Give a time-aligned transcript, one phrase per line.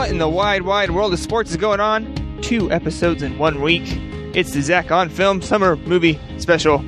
[0.00, 2.38] what in the wide, wide world of sports is going on?
[2.40, 3.82] Two episodes in one week.
[4.34, 6.82] It's the Zach on Film Summer Movie Special.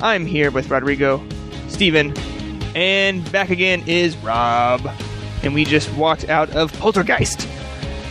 [0.00, 1.20] I'm here with Rodrigo,
[1.66, 2.16] Steven,
[2.76, 4.88] and back again is Rob.
[5.42, 7.48] And we just walked out of Poltergeist,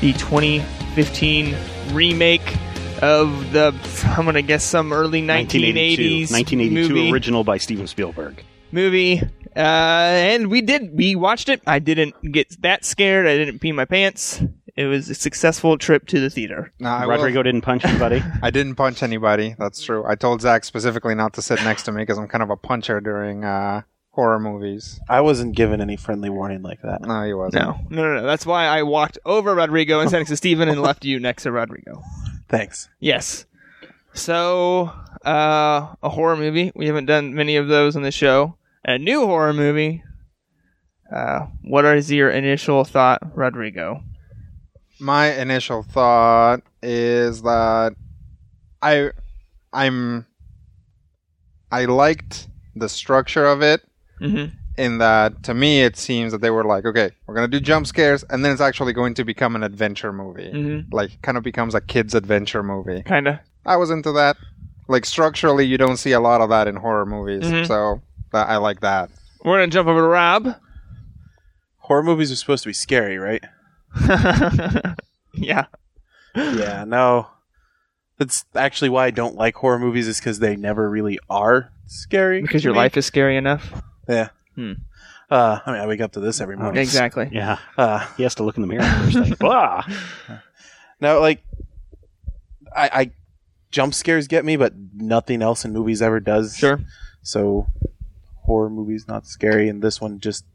[0.01, 1.55] the 2015
[1.93, 2.57] remake
[3.01, 3.73] of the,
[4.03, 7.09] I'm going to guess, some early 1980s 1982 movie.
[7.09, 8.43] original by Steven Spielberg.
[8.73, 9.21] movie.
[9.55, 11.61] Uh, and we did, we watched it.
[11.67, 13.27] I didn't get that scared.
[13.27, 14.41] I didn't pee my pants.
[14.77, 16.71] It was a successful trip to the theater.
[16.79, 18.23] No, I, will- Rodrigo didn't punch anybody.
[18.41, 19.55] I didn't punch anybody.
[19.59, 20.05] That's true.
[20.07, 22.55] I told Zach specifically not to sit next to me because I'm kind of a
[22.55, 23.81] puncher during uh,
[24.11, 24.99] horror movies.
[25.09, 27.01] I wasn't given any friendly warning like that.
[27.01, 27.63] No, he wasn't.
[27.65, 28.23] No, no, no, no.
[28.25, 31.43] That's why I walked over Rodrigo and sat next to Steven and left you next
[31.43, 32.01] to Rodrigo.
[32.47, 32.87] Thanks.
[33.01, 33.45] Yes.
[34.13, 34.91] So,
[35.25, 36.71] uh, a horror movie.
[36.75, 38.55] We haven't done many of those on the show.
[38.85, 40.03] A new horror movie.
[41.13, 44.01] Uh, what is your initial thought, Rodrigo?
[44.99, 47.95] My initial thought is that
[48.81, 49.11] I,
[49.73, 50.25] I'm,
[51.71, 53.81] I liked the structure of it.
[54.21, 54.55] Mm-hmm.
[54.77, 57.87] in that to me it seems that they were like okay we're gonna do jump
[57.87, 60.93] scares and then it's actually going to become an adventure movie Mhm.
[60.93, 63.41] like kind of becomes a kids adventure movie Kinda.
[63.65, 64.37] i was into that
[64.87, 67.65] like structurally you don't see a lot of that in horror movies Mhm.
[67.67, 67.99] so
[68.31, 69.09] that, i like that
[69.43, 70.55] We're gonna jump over to Rob.
[71.77, 73.43] Horror movies are supposed to be scary, right?
[75.33, 75.65] yeah.
[76.35, 77.27] yeah, no.
[78.17, 82.41] That's actually why I don't like horror movies is because they never really are scary.
[82.41, 82.79] Because your me.
[82.79, 83.73] life is scary enough.
[84.07, 84.29] Yeah.
[84.55, 84.73] Hmm.
[85.29, 86.81] Uh, I mean, I wake up to this every morning.
[86.81, 87.29] Exactly.
[87.31, 89.15] yeah, Uh, he has to look in the mirror first.
[89.15, 89.83] Like, "Blah."
[91.01, 91.41] now, like,
[92.75, 93.11] I, I
[93.71, 96.55] jump scares get me, but nothing else in movies ever does.
[96.57, 96.79] Sure.
[97.23, 97.67] So,
[98.41, 100.45] horror movies not scary, and this one just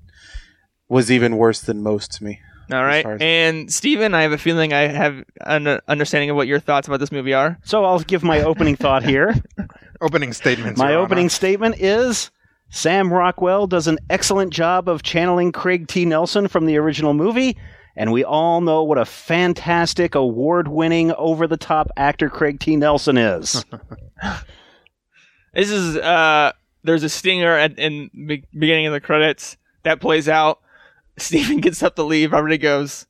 [0.89, 2.41] was even worse than most to me.
[2.73, 3.03] All right.
[3.05, 6.59] far as- And Steven, I have a feeling I have an understanding of what your
[6.61, 7.59] thoughts about this movie are.
[7.65, 9.35] So I'll give my opening thought here.
[10.01, 11.29] opening statements My Your opening Honor.
[11.31, 12.31] statement is
[12.69, 16.05] Sam Rockwell does an excellent job of channeling Craig T.
[16.05, 17.57] Nelson from the original movie,
[17.97, 22.75] and we all know what a fantastic, award winning, over the top actor Craig T.
[22.77, 23.65] Nelson is.
[25.55, 26.53] This is uh
[26.87, 30.61] there's a stinger at in the beginning of the credits that plays out.
[31.19, 32.33] Steven gets up to leave.
[32.35, 33.07] Everybody goes,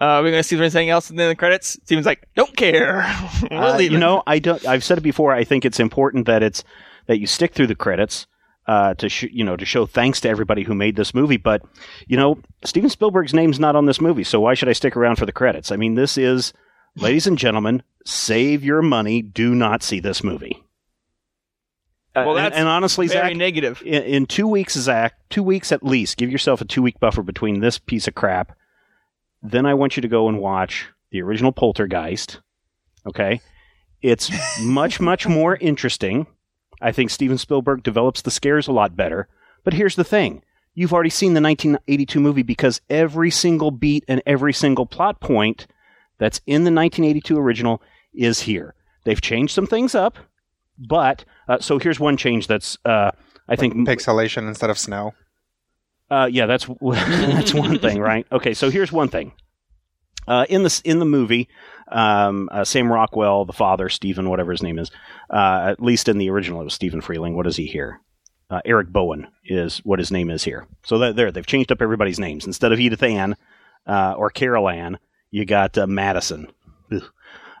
[0.00, 1.78] uh, we're gonna see if there's anything else in the credits.
[1.84, 2.96] Steven's like, don't care.
[3.50, 3.92] We're Uh, leaving.
[3.94, 4.66] you know, I don't.
[4.66, 5.32] I've said it before.
[5.32, 6.64] I think it's important that it's
[7.06, 8.26] that you stick through the credits
[8.66, 11.36] uh, to sh- you know to show thanks to everybody who made this movie.
[11.36, 11.62] But
[12.06, 15.16] you know, Steven Spielberg's name's not on this movie, so why should I stick around
[15.16, 15.70] for the credits?
[15.70, 16.52] I mean, this is,
[16.96, 19.20] ladies and gentlemen, save your money.
[19.20, 20.62] Do not see this movie.
[22.14, 23.82] Uh, Well, and- that's and, honestly, very Zach, negative.
[23.84, 27.22] in, in two weeks, Zach, two weeks at least, give yourself a two week buffer
[27.22, 28.56] between this piece of crap.
[29.42, 32.40] Then I want you to go and watch the original Poltergeist.
[33.06, 33.40] Okay?
[34.02, 34.30] It's
[34.62, 36.26] much, much more interesting.
[36.82, 39.28] I think Steven Spielberg develops the scares a lot better.
[39.64, 40.42] But here's the thing
[40.74, 45.66] you've already seen the 1982 movie because every single beat and every single plot point
[46.18, 47.82] that's in the 1982 original
[48.14, 48.74] is here.
[49.04, 50.16] They've changed some things up,
[50.80, 53.10] but uh, so here's one change that's uh,
[53.48, 55.12] I think pixelation instead of snow
[56.10, 58.26] uh, yeah, that's that's one thing, right?
[58.32, 59.32] Okay, so here's one thing.
[60.26, 61.48] Uh, in the in the movie,
[61.90, 64.90] um, uh, Sam Rockwell, the father, Stephen, whatever his name is,
[65.30, 67.36] uh, at least in the original, it was Stephen Freeling.
[67.36, 68.00] What is he here?
[68.50, 70.66] Uh, Eric Bowen is what his name is here.
[70.84, 72.46] So that there, they've changed up everybody's names.
[72.46, 73.36] Instead of Edith Ann
[73.86, 74.98] uh, or Carol Ann,
[75.30, 76.48] you got uh, Madison.
[76.92, 77.04] Ugh.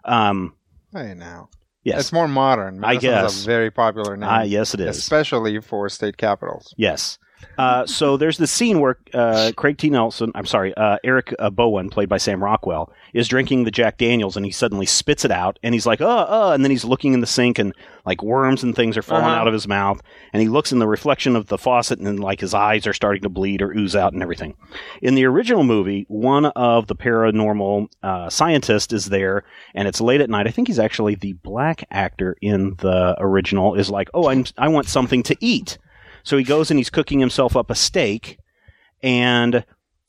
[0.04, 0.54] Um,
[0.92, 1.50] hey now
[1.82, 3.42] yes, it's more modern I Madison's guess.
[3.42, 4.96] a very popular name Ah, yes, it is.
[4.98, 7.18] especially for state capitals Yes.
[7.58, 9.90] Uh, so there's the scene where uh, Craig T.
[9.90, 13.98] Nelson, I'm sorry, uh, Eric uh, Bowen, played by Sam Rockwell, is drinking the Jack
[13.98, 16.84] Daniels, and he suddenly spits it out, and he's like, "Uh, uh," and then he's
[16.84, 17.74] looking in the sink, and
[18.06, 19.34] like worms and things are falling Uh-huh.
[19.34, 20.00] out of his mouth,
[20.32, 22.94] and he looks in the reflection of the faucet, and then like his eyes are
[22.94, 24.54] starting to bleed or ooze out and everything.
[25.02, 29.44] In the original movie, one of the paranormal uh, scientists is there,
[29.74, 30.46] and it's late at night.
[30.46, 33.74] I think he's actually the black actor in the original.
[33.74, 35.76] Is like, "Oh, I'm, I want something to eat."
[36.22, 38.38] So he goes and he's cooking himself up a steak,
[39.02, 39.64] and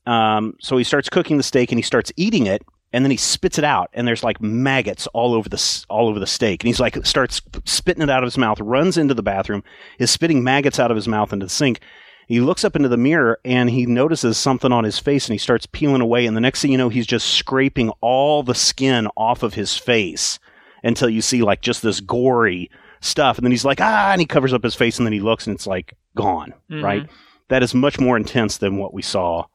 [0.06, 2.63] um, so he starts cooking the steak and he starts eating it,
[2.94, 6.19] and then he spits it out, and there's like maggots all over the all over
[6.19, 9.24] the steak, and he's like starts spitting it out of his mouth, runs into the
[9.24, 9.63] bathroom,
[10.00, 11.80] is spitting maggots out of his mouth into the sink.
[12.28, 15.38] He looks up into the mirror and he notices something on his face, and he
[15.38, 19.08] starts peeling away, and the next thing you know, he's just scraping all the skin
[19.18, 20.40] off of his face
[20.84, 22.69] until you see like just this gory
[23.02, 23.38] stuff.
[23.38, 25.48] And then he's like, ah, and he covers up his face and then he looks
[25.48, 26.84] and it's like gone, Mhm.
[26.84, 27.10] right?
[27.50, 29.46] That is much more intense than what we saw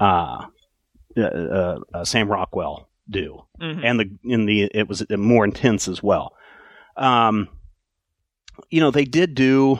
[0.00, 0.46] uh,
[1.16, 3.80] uh, uh, uh, Sam Rockwell do, Mhm.
[3.84, 6.34] and the in the it was more intense as well.
[6.96, 7.48] Um,
[8.70, 9.78] you know, they did do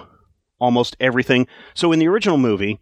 [0.59, 1.47] almost everything.
[1.75, 2.79] So in the original movie,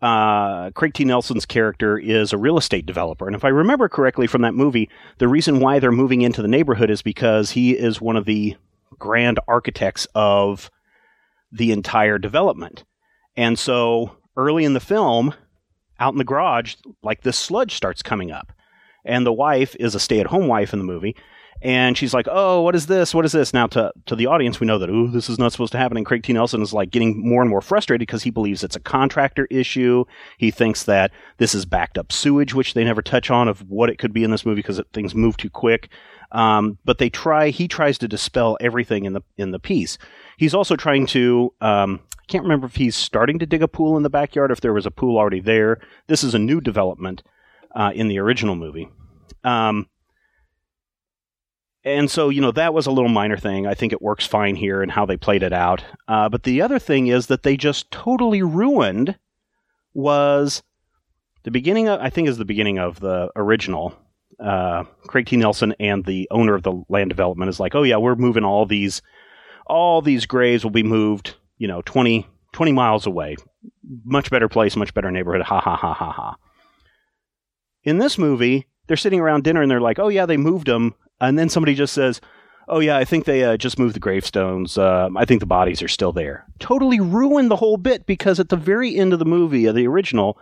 [0.00, 1.04] uh, Craig T.
[1.04, 4.88] Nelson's character is a real estate developer, and if I remember correctly from that movie,
[5.18, 8.56] the reason why they're moving into the neighborhood is because he is one of the
[8.98, 10.70] grand architects of
[11.52, 12.84] the entire development.
[13.36, 15.34] And so early in the film,
[16.00, 18.52] out in the garage, like this sludge starts coming up.
[19.04, 21.16] And the wife is a stay at home wife in the movie.
[21.60, 23.14] And she's like, Oh, what is this?
[23.14, 23.52] What is this?
[23.52, 25.96] Now, to, to the audience, we know that, ooh, this is not supposed to happen.
[25.96, 26.32] And Craig T.
[26.32, 30.04] Nelson is like getting more and more frustrated because he believes it's a contractor issue.
[30.38, 33.90] He thinks that this is backed up sewage, which they never touch on of what
[33.90, 35.88] it could be in this movie because things move too quick.
[36.30, 39.98] Um, but they try, he tries to dispel everything in the, in the piece.
[40.36, 43.96] He's also trying to, um, I can't remember if he's starting to dig a pool
[43.96, 45.80] in the backyard, if there was a pool already there.
[46.06, 47.22] This is a new development
[47.74, 48.90] uh, in the original movie.
[49.42, 49.88] Um,
[51.88, 53.66] and so, you know, that was a little minor thing.
[53.66, 55.82] I think it works fine here and how they played it out.
[56.06, 59.16] Uh, but the other thing is that they just totally ruined
[59.94, 60.62] was
[61.44, 63.98] the beginning of, I think is the beginning of the original.
[64.38, 65.36] Uh, Craig T.
[65.36, 68.66] Nelson and the owner of the land development is like, oh yeah, we're moving all
[68.66, 69.02] these,
[69.66, 73.36] all these graves will be moved, you know, 20, 20 miles away.
[74.04, 75.42] Much better place, much better neighborhood.
[75.42, 76.36] Ha ha ha ha ha.
[77.82, 80.94] In this movie, they're sitting around dinner and they're like, oh yeah, they moved them.
[81.20, 82.20] And then somebody just says,
[82.68, 84.78] oh yeah, I think they uh, just moved the gravestones.
[84.78, 86.46] Um, I think the bodies are still there.
[86.58, 89.86] Totally ruined the whole bit because at the very end of the movie, of the
[89.86, 90.38] original,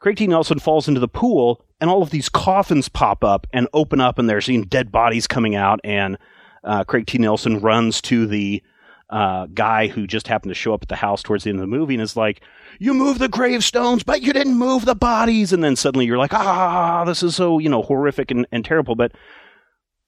[0.00, 0.26] Craig T.
[0.26, 4.18] Nelson falls into the pool and all of these coffins pop up and open up
[4.18, 6.18] and they're seeing dead bodies coming out and
[6.64, 7.18] uh, Craig T.
[7.18, 8.62] Nelson runs to the
[9.10, 11.62] uh, guy who just happened to show up at the house towards the end of
[11.62, 12.42] the movie and is like,
[12.78, 16.34] "You moved the gravestones, but you didn't move the bodies." And then suddenly you're like,
[16.34, 19.12] "Ah, this is so you know horrific and, and terrible." But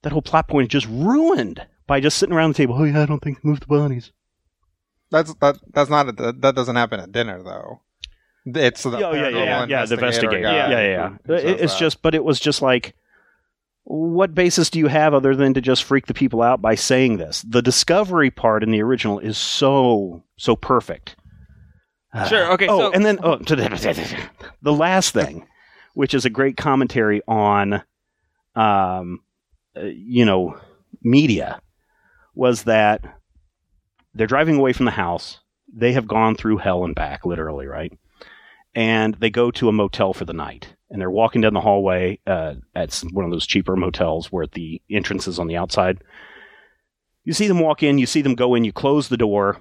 [0.03, 2.75] that whole plot point is just ruined by just sitting around the table.
[2.79, 4.13] Oh yeah, I don't think they moved the bodies.
[5.11, 5.57] That's that.
[5.73, 6.09] That's not.
[6.09, 7.81] A, that, that doesn't happen at dinner though.
[8.47, 10.41] It's the oh yeah, yeah, yeah, yeah, the investigator investigator.
[10.41, 11.09] Yeah, yeah, yeah.
[11.27, 11.79] who- who it's that.
[11.79, 12.95] just, but it was just like,
[13.85, 17.19] what basis do you have other than to just freak the people out by saying
[17.19, 17.43] this?
[17.43, 21.17] The discovery part in the original is so so perfect.
[22.29, 24.29] Sure, okay, Oh, so- and then oh, to the,
[24.63, 25.47] the last thing,
[25.95, 27.83] which is a great commentary on,
[28.57, 29.21] um,
[29.77, 30.59] uh, you know,
[31.03, 31.61] media,
[32.35, 33.03] was that
[34.15, 35.41] they're driving away from the house.
[35.73, 37.93] They have gone through hell and back, literally, right?
[38.75, 40.75] And they go to a motel for the night.
[40.91, 44.47] And they're walking down the hallway uh, at some- one of those cheaper motels where
[44.47, 46.03] the entrance is on the outside.
[47.25, 49.59] You see them walk in, you see them go in, you close the door,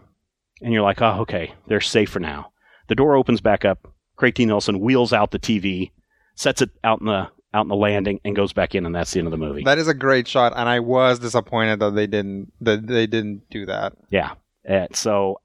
[0.61, 2.51] and you're like, oh, okay, they're safe for now.
[2.87, 3.87] The door opens back up.
[4.15, 4.45] Craig T.
[4.45, 5.91] Nelson wheels out the TV,
[6.35, 9.11] sets it out in the out in the landing, and goes back in, and that's
[9.11, 9.63] the end of the movie.
[9.63, 13.49] That is a great shot, and I was disappointed that they didn't that they didn't
[13.49, 13.93] do that.
[14.09, 14.33] yeah.
[14.69, 15.39] Uh, so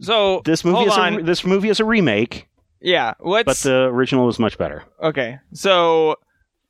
[0.00, 1.14] So this movie hold is on.
[1.20, 2.48] a, this movie is a remake,
[2.80, 3.14] yeah.
[3.18, 4.84] What's but the original was much better.
[5.02, 5.38] okay?
[5.52, 6.16] So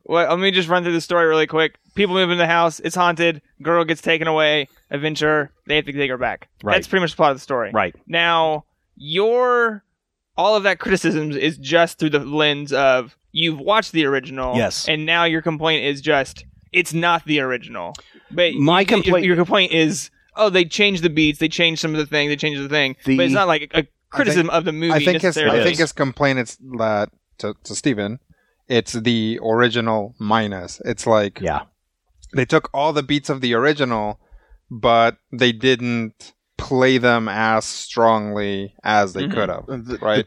[0.05, 1.77] what, let me just run through the story really quick.
[1.95, 2.81] People move into the house.
[2.81, 3.41] It's haunted.
[3.63, 4.69] Girl gets taken away.
[4.91, 5.53] Adventure.
[5.67, 6.49] They have to take her back.
[6.63, 6.75] Right.
[6.75, 7.71] That's pretty much the plot of the story.
[7.73, 7.95] Right.
[8.07, 8.65] Now,
[8.97, 9.85] your
[10.37, 14.57] all of that criticism is just through the lens of you've watched the original.
[14.57, 14.89] Yes.
[14.89, 17.95] And now your complaint is just it's not the original.
[18.31, 21.93] But My complaint- your, your complaint is oh they changed the beats, they changed some
[21.93, 22.97] of the thing, they changed the thing.
[23.05, 25.37] The- but it's not like a criticism of the movie I think his.
[25.37, 28.21] I think his complaint is that to to Steven,
[28.69, 30.81] it's the original minus.
[30.85, 31.63] It's like Yeah.
[32.35, 34.21] they took all the beats of the original,
[34.71, 39.35] but they didn't play them as strongly as they Mhm.
[39.35, 39.67] could have.
[39.67, 40.27] The- Right?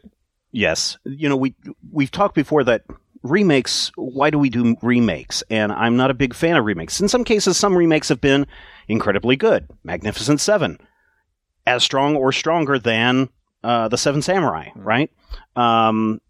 [0.56, 0.96] Yes.
[1.04, 1.54] You know, we
[1.92, 2.82] we've talked before that
[3.22, 5.42] remakes, why do we do remakes?
[5.50, 6.98] And I'm not a big fan of remakes.
[7.00, 8.46] In some cases some remakes have been
[8.88, 9.68] incredibly good.
[9.84, 10.78] Magnificent 7
[11.66, 13.28] as strong or stronger than
[13.64, 14.84] uh, the Seven Samurai, Mhm.
[14.84, 15.10] right?
[15.56, 16.20] Um,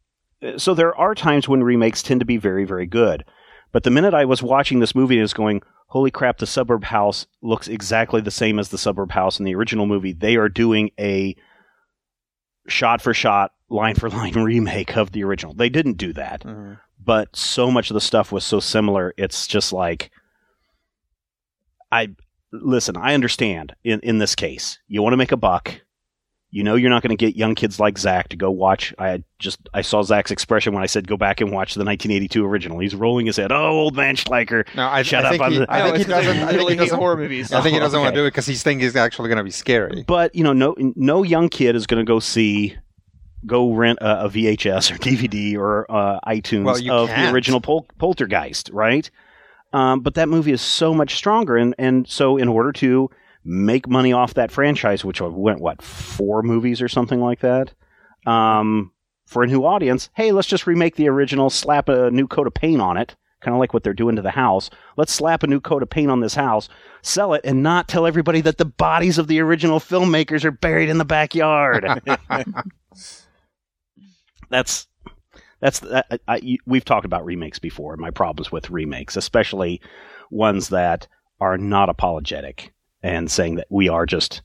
[0.56, 3.25] so there are times when remakes tend to be very, very good.
[3.73, 6.83] But the minute I was watching this movie and was going, holy crap, the suburb
[6.85, 10.12] house looks exactly the same as the suburb house in the original movie.
[10.14, 11.37] They are doing a
[12.66, 15.54] shot for shot, line for line remake of the original.
[15.54, 16.78] They didn't do that, Mhm.
[17.02, 19.12] but so much of the stuff was so similar.
[19.16, 20.11] It's just like,
[21.92, 22.08] I
[22.52, 22.96] listen.
[22.96, 25.80] I understand in in this case, you want to make a buck.
[26.50, 28.94] You know you're not going to get young kids like Zach to go watch.
[28.99, 32.44] I just I saw Zach's expression when I said go back and watch the 1982
[32.46, 32.78] original.
[32.78, 33.52] He's rolling his head.
[33.52, 34.64] Oh, old man Schleicher.
[34.75, 36.25] No, I, Shut I up, think I'm he, the- I No, think he it's 'cause
[36.25, 36.42] doesn't.
[36.42, 36.99] I I think really he doesn't.
[36.99, 37.52] horror movies.
[37.52, 39.44] I think he doesn't want to do it because he thinks he's actually going to
[39.44, 40.04] be scary.
[40.06, 42.76] But you know, no no young kid is going to go see
[43.45, 47.35] go rent a, a VHS or DVD or uh, iTunes Well, of the can't.
[47.35, 49.11] original Pol- Poltergeist, right?
[49.73, 53.11] Um, but that movie is so much stronger, and and so in order to
[53.45, 57.73] make money off that franchise, which went what four movies or something like that,
[58.26, 58.93] um,
[59.26, 62.55] for a new audience, hey, let's just remake the original, slap a new coat of
[62.55, 64.71] paint on it, kind of like what they're doing to the house.
[64.97, 66.69] Let's slap a new coat of paint on this house,
[67.02, 70.88] sell it, and not tell everybody that the bodies of the original filmmakers are buried
[70.88, 71.87] in the backyard.
[74.49, 74.87] that's
[75.61, 77.97] that's I, I, we've talked about remakes before.
[77.97, 79.81] My problems with remakes, especially
[80.31, 81.07] ones that
[81.41, 82.73] are not apologetic
[83.03, 84.43] and saying that we are just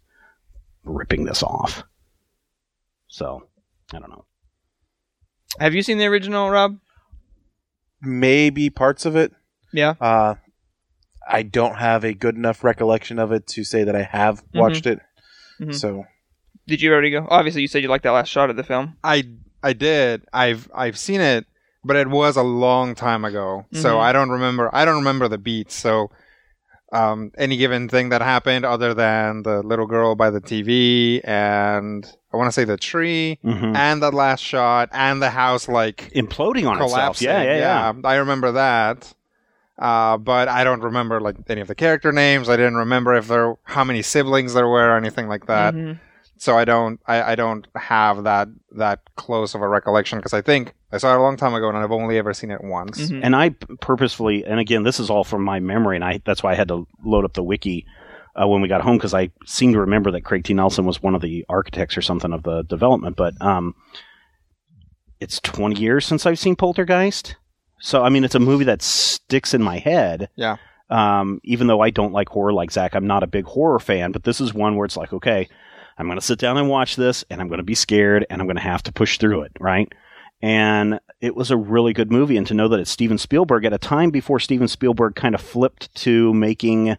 [0.83, 1.83] ripping this off.
[3.07, 3.47] So
[3.93, 4.25] I don't know.
[5.59, 6.77] Have you seen the original, Rob?
[8.01, 9.33] Maybe parts of it.
[9.73, 9.95] Yeah.
[9.99, 10.35] Uh,
[11.29, 14.85] I don't have a good enough recollection of it to say that I have watched
[14.85, 14.99] it.
[15.59, 15.75] Mhm.
[15.75, 16.05] So
[16.67, 17.27] Did you already go?
[17.29, 18.97] Obviously, you said you liked that last shot of the film.
[19.03, 19.23] I
[19.63, 20.23] I did.
[20.33, 21.45] I've I've seen it,
[21.83, 23.65] but it was a long time ago.
[23.73, 23.99] So Mhm.
[24.01, 24.69] I don't remember.
[24.73, 25.75] I don't remember the beats.
[25.75, 26.09] So
[26.93, 32.05] um, any given thing that happened, other than the little girl by the TV and
[32.33, 33.75] I want to say the tree Mhm.
[33.77, 36.91] and the last shot and the house like Imploding on itself.
[36.91, 37.27] collapsing.
[37.29, 37.93] Yeah, yeah, yeah.
[38.03, 39.13] I remember that.
[39.79, 42.49] Uh, but I don't remember like any of the character names.
[42.49, 45.97] I didn't remember if there how many siblings there were or anything like that Mhm.
[46.41, 50.41] So I don't I, I don't have that that close of a recollection because I
[50.41, 52.99] think I saw it a long time ago and I've only ever seen it once.
[52.99, 53.19] Mhm.
[53.23, 56.53] And I purposefully, and again, this is all from my memory, and I that's why
[56.53, 57.85] I had to load up the wiki
[58.35, 60.55] uh, when we got home because I seem to remember that Craig T.
[60.55, 63.17] Nelson was one of the architects or something of the development.
[63.17, 63.75] But um,
[65.19, 67.35] it's 20 years since I've seen Poltergeist,
[67.81, 70.29] so I mean, it's a movie that sticks in my head.
[70.35, 70.57] Yeah.
[70.89, 74.11] Um, even though I don't like horror like Zach, I'm not a big horror fan,
[74.11, 75.47] but this is one where it's like, okay,
[76.01, 78.41] I'm going to sit down and watch this, and I'm going to be scared, and
[78.41, 79.87] I'm going to have to push through it, right?
[80.41, 83.73] And it was a really good movie, and to know that it's Steven Spielberg at
[83.73, 86.97] a time before Steven Spielberg kind of flipped to making,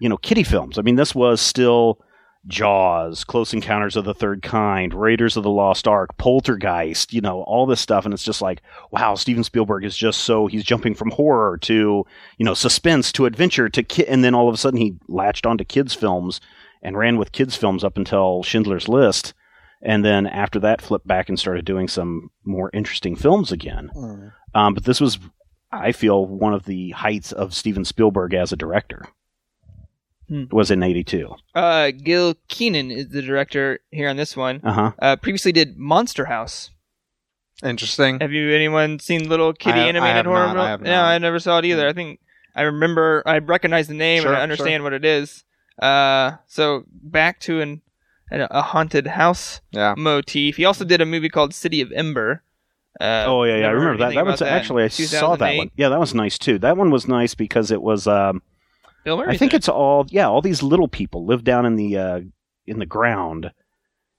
[0.00, 0.78] you know, kiddie films.
[0.78, 1.98] I mean, this was still
[2.46, 7.42] Jaws, Close Encounters of the Third Kind, Raiders of the Lost Ark, Poltergeist, you know,
[7.42, 8.62] all this stuff, and it's just like,
[8.92, 12.06] wow, Steven Spielberg is just so he's jumping from horror to
[12.38, 15.44] you know suspense to adventure to ki- and then all of a sudden he latched
[15.44, 16.40] onto kids films
[16.82, 19.34] and ran with kids films up until Schindler's List,
[19.82, 23.90] and then after that flipped back and started doing some more interesting films again.
[24.54, 25.18] Um, but this was,
[25.72, 29.06] I feel, one of the heights of Steven Spielberg as a director.
[30.28, 30.44] Hmm.
[30.50, 31.34] Was in '82.
[31.54, 34.60] Uh, Gil Kenan is the director here on this one.
[34.62, 34.92] Uh huh.
[34.98, 36.68] Uh, previously did Monster House.
[37.64, 38.20] Interesting.
[38.20, 40.46] Have you anyone seen Little Kitty I- I animated have horror?
[40.48, 41.04] not, I have No, not.
[41.06, 41.88] I never saw it either.
[41.88, 42.20] I think
[42.54, 43.22] I remember.
[43.24, 45.44] I recognize the name Sure, and I understand what it is.
[45.78, 47.82] Uh, so back to an,
[48.30, 49.94] an a haunted house Yeah.
[49.96, 50.56] motif.
[50.56, 52.42] He also did a movie called City of Ember.
[53.00, 54.14] Uh, Oh yeah, yeah, I remember that.
[54.14, 55.70] That was about actually I saw that one.
[55.76, 56.58] Yeah, that was nice too.
[56.58, 58.06] That one was nice because it was.
[58.08, 58.42] Um,
[59.04, 61.96] Bill Murray's I think it's all yeah, all these little people live down in the
[61.96, 62.20] uh,
[62.66, 63.52] in the ground,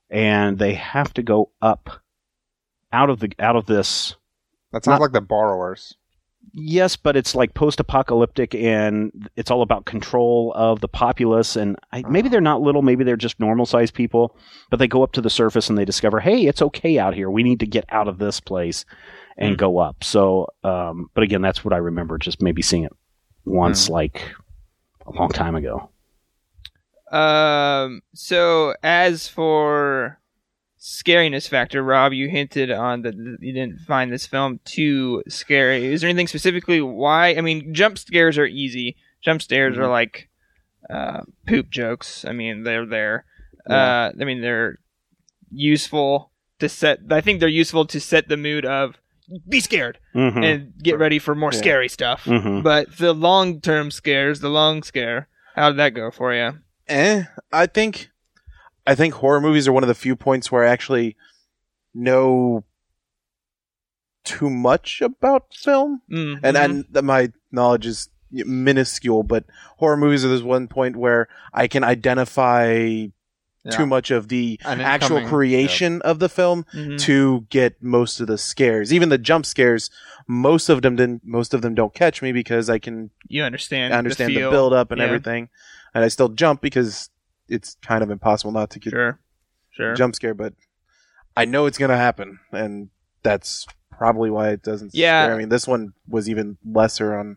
[0.08, 1.90] and they have to go up
[2.90, 4.16] out of the out of this.
[4.72, 5.94] That sounds Not- like the borrowers.
[6.52, 11.54] Yes, but it's like post-apocalyptic, and it's all about control of the populace.
[11.56, 14.36] And I, maybe they're not little, maybe they're just normal-sized people,
[14.70, 17.30] but they go up to the surface and they discover, hey, it's okay out here.
[17.30, 18.84] We need to get out of this place
[19.36, 19.56] and Hmm.
[19.56, 20.02] go up.
[20.04, 22.18] So, um, but again, that's what I remember.
[22.18, 22.92] Just maybe seeing it
[23.44, 24.20] once, like
[25.06, 25.88] a long time ago.
[27.10, 28.02] Um.
[28.14, 30.19] So as for
[30.80, 35.86] scariness factor, Rob, you hinted on that you didn't find this film too scary.
[35.92, 37.34] Is there anything specifically why?
[37.34, 38.96] I mean, jump scares are easy.
[39.22, 39.82] Jump scares Mm-hmm.
[39.82, 40.28] are like
[40.88, 42.24] uh, poop jokes.
[42.24, 43.24] I mean, they're there.
[43.68, 43.76] Yeah.
[43.76, 44.78] Uh, I mean, they're
[45.50, 47.00] useful to set.
[47.10, 48.96] I think they're useful to set the mood of
[49.48, 50.42] be scared Mm-hmm.
[50.42, 51.58] and get ready for more Yeah.
[51.58, 52.24] scary stuff.
[52.24, 52.62] Mhm.
[52.62, 56.54] But the long term scares, the long scare, how did that go for you?
[56.88, 58.10] Eh, I think
[58.90, 61.16] I think horror movies are one of the few points where I actually
[61.94, 62.64] know
[64.24, 69.22] too much about film, Mm, and and my knowledge is minuscule.
[69.22, 69.44] But
[69.78, 73.06] horror movies are this one point where I can identify
[73.62, 73.70] Yeah.
[73.76, 76.98] too much of the An actual incoming- creation of the film Mhm.
[77.00, 78.92] to get most of the scares.
[78.92, 79.90] Even the jump scares,
[80.26, 81.22] most of them didn't.
[81.24, 83.92] Most of them don't catch me because I can you understand.
[83.92, 84.50] Understand the, feel.
[84.50, 85.06] build up and Yeah.
[85.06, 85.48] everything,
[85.94, 87.09] and I still jump because
[87.50, 89.18] it's kind of impossible not to get Sure,
[89.70, 89.94] sure.
[89.94, 90.34] jump scare.
[90.34, 90.54] But
[91.36, 92.88] I know it's gonna happen, and
[93.22, 94.94] that's probably why it doesn't.
[94.94, 95.24] Yeah.
[95.26, 97.36] scare mean, this one was even lesser on.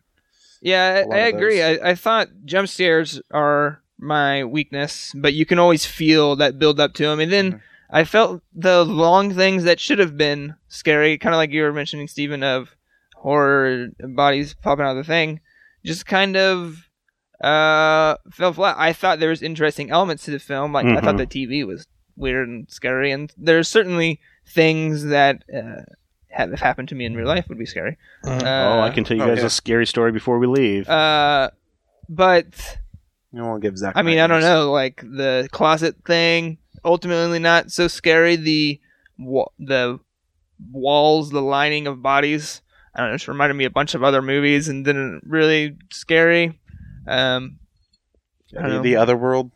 [0.61, 1.61] Yeah, I, I agree.
[1.61, 6.79] I, I thought jump scares are my weakness, but you can always feel that build
[6.79, 7.19] up to them.
[7.19, 7.61] And then Mhm.
[7.89, 11.73] I felt the long things that should have been scary, kind of like you were
[11.73, 12.75] mentioning, Stephen, of
[13.15, 15.41] horror bodies popping out of the thing,
[15.85, 16.87] just kind of
[17.43, 18.75] uh fell flat.
[18.77, 20.71] I thought there was interesting elements to the film.
[20.73, 21.29] Like I thought Mhm.
[21.29, 21.85] the TV was
[22.15, 25.81] weird and scary, and there's certainly things that uh,
[26.29, 27.97] have have happened to me in real life would be scary.
[28.25, 28.43] Mhm.
[28.43, 29.45] Uh, oh, I can tell you guys yeah.
[29.45, 30.87] a scary story before we leave.
[30.89, 31.49] Uh,
[32.09, 32.77] but
[33.31, 33.93] You won't give Zach.
[33.95, 34.71] I mean, I don't know.
[34.71, 38.35] Like the closet thing, ultimately not so scary.
[38.35, 38.79] The
[39.17, 39.99] wa- the
[40.71, 42.61] walls, the lining of bodies.
[42.95, 43.13] I don't know.
[43.15, 46.59] It just reminded me a bunch of other movies and didn't really scary.
[47.07, 47.59] Um,
[48.51, 49.51] The, the other world.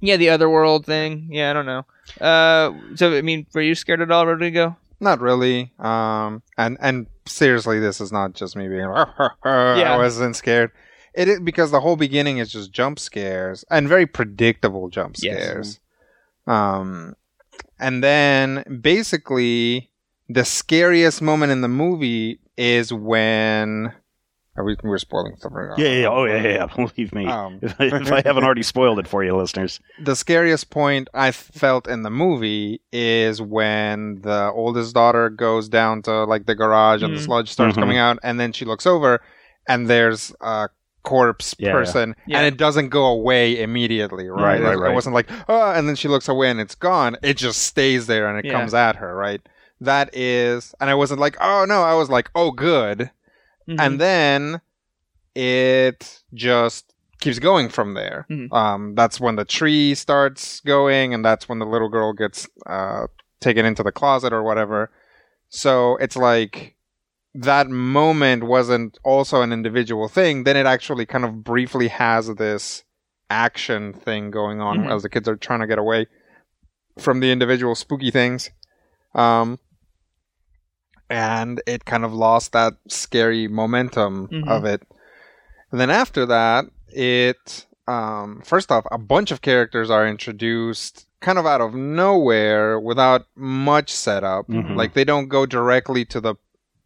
[0.00, 1.28] yeah, the other world thing.
[1.30, 1.86] Yeah, I don't know.
[2.20, 4.76] Uh, so I mean, were you scared at all, Rodrigo?
[5.00, 5.72] Not really.
[5.78, 8.80] Um, and and seriously, this is not just me being.
[9.44, 9.94] Yeah.
[9.94, 10.70] I wasn't scared.
[11.14, 15.36] It is because the whole beginning is just jump scares and very predictable jump scares.
[15.38, 15.44] Yes.
[15.46, 15.80] scares.
[16.46, 17.14] Um,
[17.78, 19.90] and then basically
[20.28, 23.92] the scariest moment in the movie is when.
[24.56, 25.74] Are we, we're spoiling stuff right now.
[25.82, 26.08] yeah, yeah, yeah.
[26.08, 26.66] Oh, yeah, yeah, yeah.
[26.76, 27.26] Believe me.
[27.26, 29.80] Um, if, I, if I haven't already spoiled it for you, listeners.
[30.00, 36.02] the scariest point I felt in the movie is when the oldest daughter goes down
[36.02, 37.24] to like the garage and the Mhm.
[37.24, 37.80] sludge starts Mhm.
[37.80, 39.20] coming out, and then she looks over
[39.68, 40.68] and there's a
[41.02, 42.38] corpse Yeah, person, yeah.
[42.38, 44.62] and it doesn't go away immediately, right?
[44.62, 44.90] right, It- right.
[44.92, 47.16] It wasn't like oh, and then she looks away and it's gone.
[47.22, 48.52] It just stays there and it Yeah.
[48.52, 49.40] comes at her, right?
[49.80, 53.10] That is, and I wasn't like oh no, I was like oh good,
[53.68, 53.80] Mhm.
[53.80, 54.60] and then
[55.34, 58.26] it just keeps going from there.
[58.30, 58.52] Mhm.
[58.52, 63.06] Um, that's when the tree starts going, and that's when the little girl gets uh,
[63.40, 64.90] taken into the closet or whatever.
[65.48, 66.76] So it's like
[67.34, 70.44] that moment wasn't also an individual thing.
[70.44, 72.84] Then it actually kind of briefly has this
[73.30, 74.94] action thing going on Mhm.
[74.94, 76.06] as the kids are trying to get away
[76.98, 78.50] from the individual spooky things.
[79.14, 79.58] Um,
[81.14, 84.48] and it kind of lost that scary momentum Mhm.
[84.48, 84.82] of it.
[85.70, 91.38] And then after that, it um, first off, a bunch of characters are introduced kind
[91.38, 94.48] of out of nowhere without much setup.
[94.48, 94.74] Mhm.
[94.74, 96.34] Like they don't go directly to the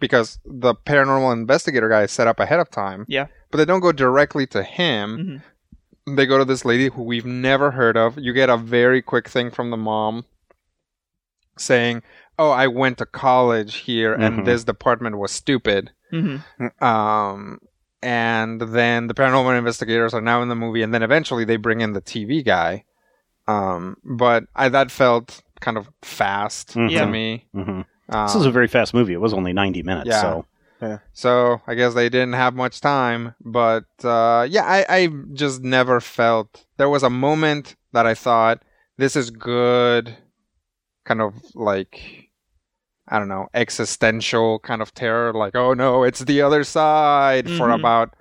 [0.00, 3.04] because the paranormal investigator guy is set up ahead of time.
[3.08, 3.26] Yeah.
[3.50, 5.42] But they don't go directly to him.
[6.06, 6.16] Mhm.
[6.16, 8.18] They go to this lady who we've never heard of.
[8.18, 10.24] You get a very quick thing from the mom
[11.56, 12.02] saying,
[12.38, 14.24] "Oh, I went to college here, Mhm.
[14.24, 16.42] and this department was stupid." Mhm.
[16.82, 17.58] Um,
[18.02, 21.80] and then the paranormal investigators are now in the movie, and then eventually they bring
[21.80, 22.84] in the TV guy.
[23.46, 26.88] Um, but I that felt kind of fast Mhm.
[26.88, 27.06] to Yeah.
[27.06, 27.46] me.
[27.52, 29.12] hmm Um, This is a very fast movie.
[29.12, 30.08] It was only 90 minutes.
[30.08, 30.20] Yeah.
[30.22, 30.46] So,
[31.12, 36.00] so I guess they didn't have much time, but uh, yeah, I, I just never
[36.00, 38.62] felt there was a moment that I thought
[38.96, 40.16] this is good,
[41.04, 42.27] kind of like
[43.10, 47.68] I don't know existential kind of terror, like oh no, it's the other side for
[47.68, 47.78] Mhm.
[47.80, 48.14] about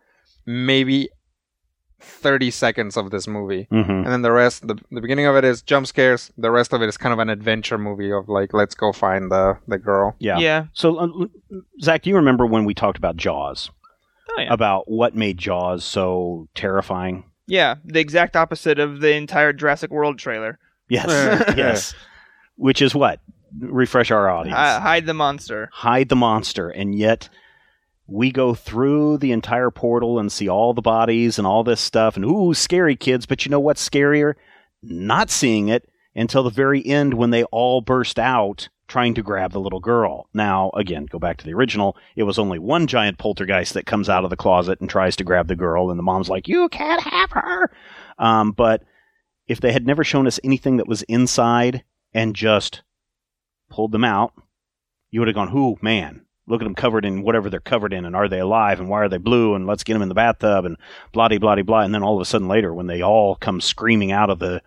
[0.46, 1.10] maybe
[2.00, 3.68] thirty seconds of this movie.
[3.72, 3.90] mhm.
[3.90, 6.32] And then the rest, the, the beginning of it is jump scares.
[6.38, 9.32] The rest of it is kind of an adventure movie of like, let's go find
[9.32, 10.16] the, the girl.
[10.20, 10.38] yeah.
[10.38, 10.66] Yeah.
[10.74, 11.08] So, uh,
[11.82, 13.72] Zach, do you remember when we talked about Jaws?
[14.30, 14.54] Oh, yeah.
[14.54, 17.24] About what made Jaws so terrifying?
[17.48, 17.76] Yeah.
[17.84, 20.60] The exact opposite of the entire Jurassic World trailer.
[20.90, 21.08] Yes.
[21.58, 21.96] yes.
[22.58, 23.20] Which is what?
[23.60, 24.58] Refresh our audience.
[24.58, 25.70] Uh, hide the monster.
[25.72, 27.30] hide the monster, and yet
[28.08, 32.16] we go through the entire portal and see all the bodies and all this stuff,
[32.16, 33.26] and ooh, scary kids.
[33.26, 34.36] But you know what's scarier?
[34.82, 39.52] Not seeing it until the very end when they all burst out trying to grab
[39.52, 40.30] the little girl.
[40.34, 41.98] Now, again, go back to the original.
[42.16, 45.24] It was only one giant poltergeist that comes out of the closet and tries to
[45.24, 47.70] grab the girl, and the mom's like, "You can't have her."
[48.18, 48.84] Um, but
[49.48, 51.84] if they had never shown us anything that was inside
[52.14, 52.82] and just
[53.70, 54.34] pulled them out,
[55.12, 56.26] you would have gone, "Who, man?
[56.48, 58.80] Look at them covered in whatever they're covered in, and are they alive?
[58.80, 59.54] And why are they blue?
[59.56, 60.78] And let's get them in the bathtub, and
[61.12, 64.12] blah blah blah." And then all of a sudden, later, when they all come screaming
[64.12, 64.62] out of the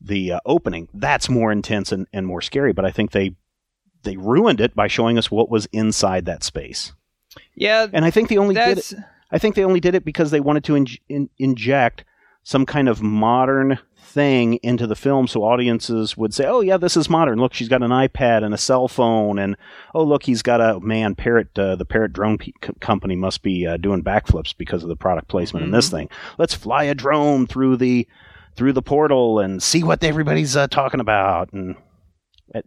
[0.00, 2.72] the uh, opening, that's more intense and, and more scary.
[2.72, 3.36] But I think they
[4.02, 6.92] they ruined it by showing us what was inside that space.
[7.54, 7.86] Yeah.
[7.92, 8.94] And I think they only did it.
[9.30, 12.04] I think they only did it because they wanted to in, in, inject
[12.42, 13.78] some kind of modern
[14.12, 17.38] thing into the film so audiences would say, oh, yeah, this is modern.
[17.38, 19.38] Look, she's got an iPad and a cell phone.
[19.38, 19.56] And,
[19.94, 23.66] oh, look, he's got a man, Parrot, uh, the Parrot drone p- company must be
[23.66, 26.08] uh, doing backflips because of the product placement in this thing.
[26.38, 28.06] Let's fly a drone through the
[28.54, 31.74] through the portal and see what everybody's uh, talking about and
[32.54, 32.60] uh,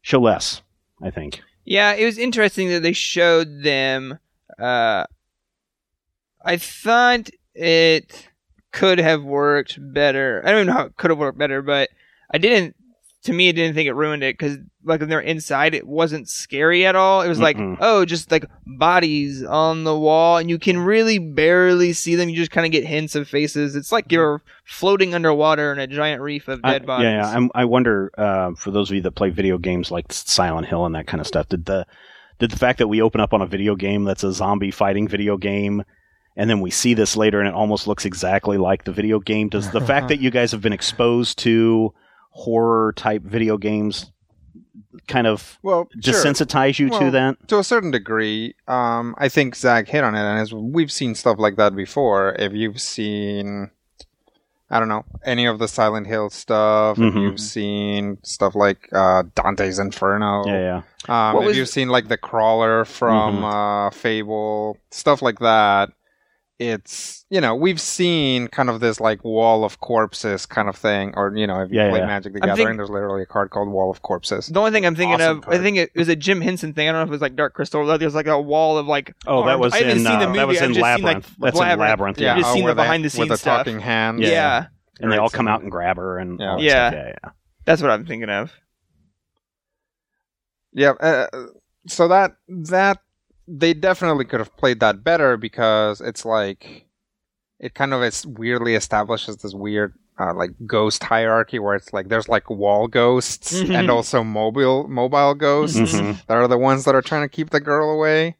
[0.00, 0.62] show less,
[1.02, 1.42] I think.
[1.66, 4.18] Yeah, it was interesting that they showed them.
[4.58, 5.04] Uh,
[6.42, 8.28] I thought it
[8.74, 10.42] could have worked better.
[10.44, 11.90] I don't even know how it could have worked better, but
[12.30, 12.76] I didn't
[13.24, 16.28] to me, I didn't think it ruined it because like when they're inside, it wasn't
[16.28, 17.22] scary at all.
[17.22, 17.78] It was like, Mm-mm.
[17.80, 22.28] oh, just like bodies on the wall, and you can really barely see them.
[22.28, 23.76] You just kind of get hints of faces.
[23.76, 27.04] It's like you're floating underwater in a giant reef of I- dead bodies.
[27.04, 27.48] Yeah, yeah.
[27.54, 30.94] I wonder uh, for those of you that play video games like Silent Hill and
[30.94, 31.86] that kind of stuff, did the
[32.38, 35.08] did the fact that we open up on a video game that's a zombie fighting
[35.08, 35.82] video game,
[36.36, 39.48] and then we see this later and it almost looks exactly like the video game,
[39.48, 41.92] does the fact that you guys have been exposed to
[42.30, 44.10] horror type video games
[45.06, 46.14] kind of Well, sure.
[46.14, 47.48] desensitize you to that?
[47.48, 51.14] to a certain degree, um, I think Zach hit on it, and as we've seen
[51.14, 52.34] stuff like that before.
[52.38, 53.70] If you've seen,
[54.70, 57.22] I don't know, any of the Silent Hill stuff, if Mhm.
[57.22, 61.30] you've seen stuff like uh, Dante's Inferno, Yeah, yeah.
[61.30, 63.86] um, if was- you've seen like the Crawler from Mhm.
[63.86, 65.90] uh, Fable, stuff like that,
[66.60, 71.12] it's you know we've seen kind of this like wall of corpses kind of thing,
[71.16, 72.06] or you know if you Yeah, play yeah.
[72.06, 74.46] Magic the I'm Gathering, think- there's literally a card called Wall of Corpses.
[74.46, 76.88] The only thing I'm thinking Awesome of, I think it was a Jim Henson thing.
[76.88, 77.80] I don't know if it was like Dark Crystal.
[77.90, 79.14] Or there's like a wall of like.
[79.26, 80.38] Oh, that was I haven't in seen the uh, movie.
[80.38, 81.34] that was I've in just seen, Labyrinth.
[81.40, 82.20] like, That's in Labyrinth.
[82.20, 83.58] Yeah, Yeah, just uh, seen where the they- behind the scenes with the stuff.
[83.66, 84.20] talking hands.
[84.20, 84.28] Yeah.
[84.28, 84.66] Yeah.
[85.00, 86.50] and they all come so- out and grab her and Yeah.
[86.52, 86.92] all Yeah.
[86.92, 87.30] yeah, yeah.
[87.64, 88.52] that's what I'm thinking of.
[90.72, 91.26] Yeah, uh,
[91.88, 92.98] so that that
[93.46, 96.86] they definitely could have played that better because it's like
[97.60, 102.08] it kind of is weirdly establishes this weird uh, like ghost hierarchy where it's like
[102.08, 103.74] there's like wall ghosts Mhm.
[103.78, 106.26] and also mobile mobile ghosts Mhm.
[106.26, 108.36] that are the ones that are trying to keep the girl away.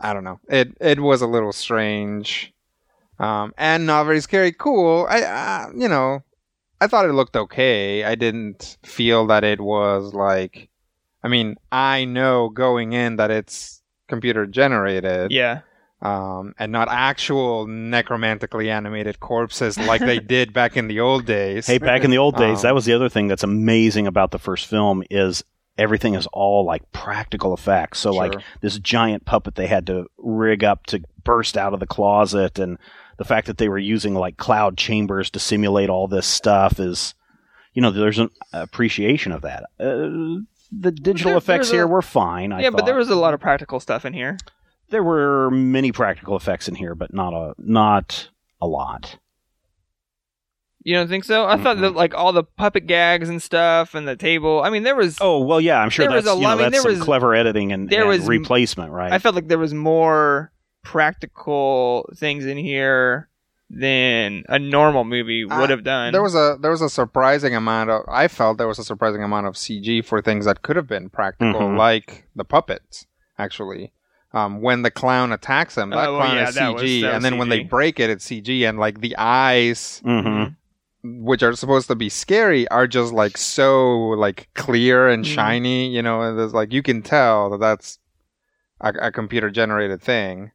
[0.00, 0.40] I don't know.
[0.48, 2.52] It it was a little strange,
[3.18, 4.52] um, and not very scary.
[4.52, 5.06] Cool.
[5.08, 6.22] I uh, you know,
[6.80, 8.04] I thought it looked okay.
[8.04, 10.68] I didn't feel that it was like.
[11.22, 13.75] I mean, I know going in that it's
[14.08, 15.60] computer generated, Yeah.
[16.02, 21.66] um, and not actual necromantically animated corpses like they did back in the old days.
[21.66, 24.30] Hey, back in the old days, Um, that was the other thing that's amazing about
[24.30, 25.42] the first film is
[25.78, 27.98] everything is all like practical effects.
[27.98, 31.86] So like this giant puppet they had to rig up to burst out of the
[31.86, 32.78] closet and
[33.18, 37.14] the fact that they were using like cloud chambers to simulate all this stuff is
[37.74, 39.64] you know there's an appreciation of that.
[39.78, 40.40] Uh,
[40.72, 42.52] the digital There- effects there's a- here were fine.
[42.52, 44.36] I yeah, but there was a lot of practical stuff in here.
[44.90, 48.28] there were many practical effects in here, but not a not
[48.60, 49.18] a lot.
[50.84, 51.46] You don't think so?
[51.46, 54.62] I thought that like all the puppet gags and stuff and the table.
[54.62, 55.18] I mean, there was.
[55.20, 56.82] Oh well, yeah, I'm sure There was that's a you lot- know, I mean, there
[56.82, 59.12] some was- clever editing and, there and was- replacement, right?
[59.12, 60.52] I felt like there was more
[60.84, 63.28] practical things in here
[63.68, 66.12] than a normal movie would Uh, have done.
[66.12, 69.22] There was a there was a surprising amount of I felt there was a surprising
[69.22, 71.76] amount of CG for things that could have been practical, Mhm.
[71.76, 73.06] like the puppets.
[73.38, 73.92] Actually,
[74.32, 77.24] um, when the clown attacks him, that Oh, clown yeah, is that CG, was and
[77.24, 80.44] then when they break it, it's CG, and like the eyes, hmm
[81.02, 85.28] which are supposed to be scary, are just like so like clear and Mhm.
[85.28, 85.88] shiny.
[85.88, 87.98] You know, and there's like you can tell that that's
[88.80, 90.52] a, a computer generated thing.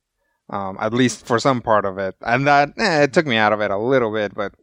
[0.51, 3.53] Um, at least for some part of it, and that eh, it took me out
[3.53, 4.53] of it a little bit, but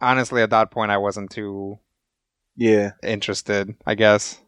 [0.00, 1.78] honestly, at that point, I wasn't too
[2.54, 2.90] Yeah.
[3.02, 4.38] interested, I guess.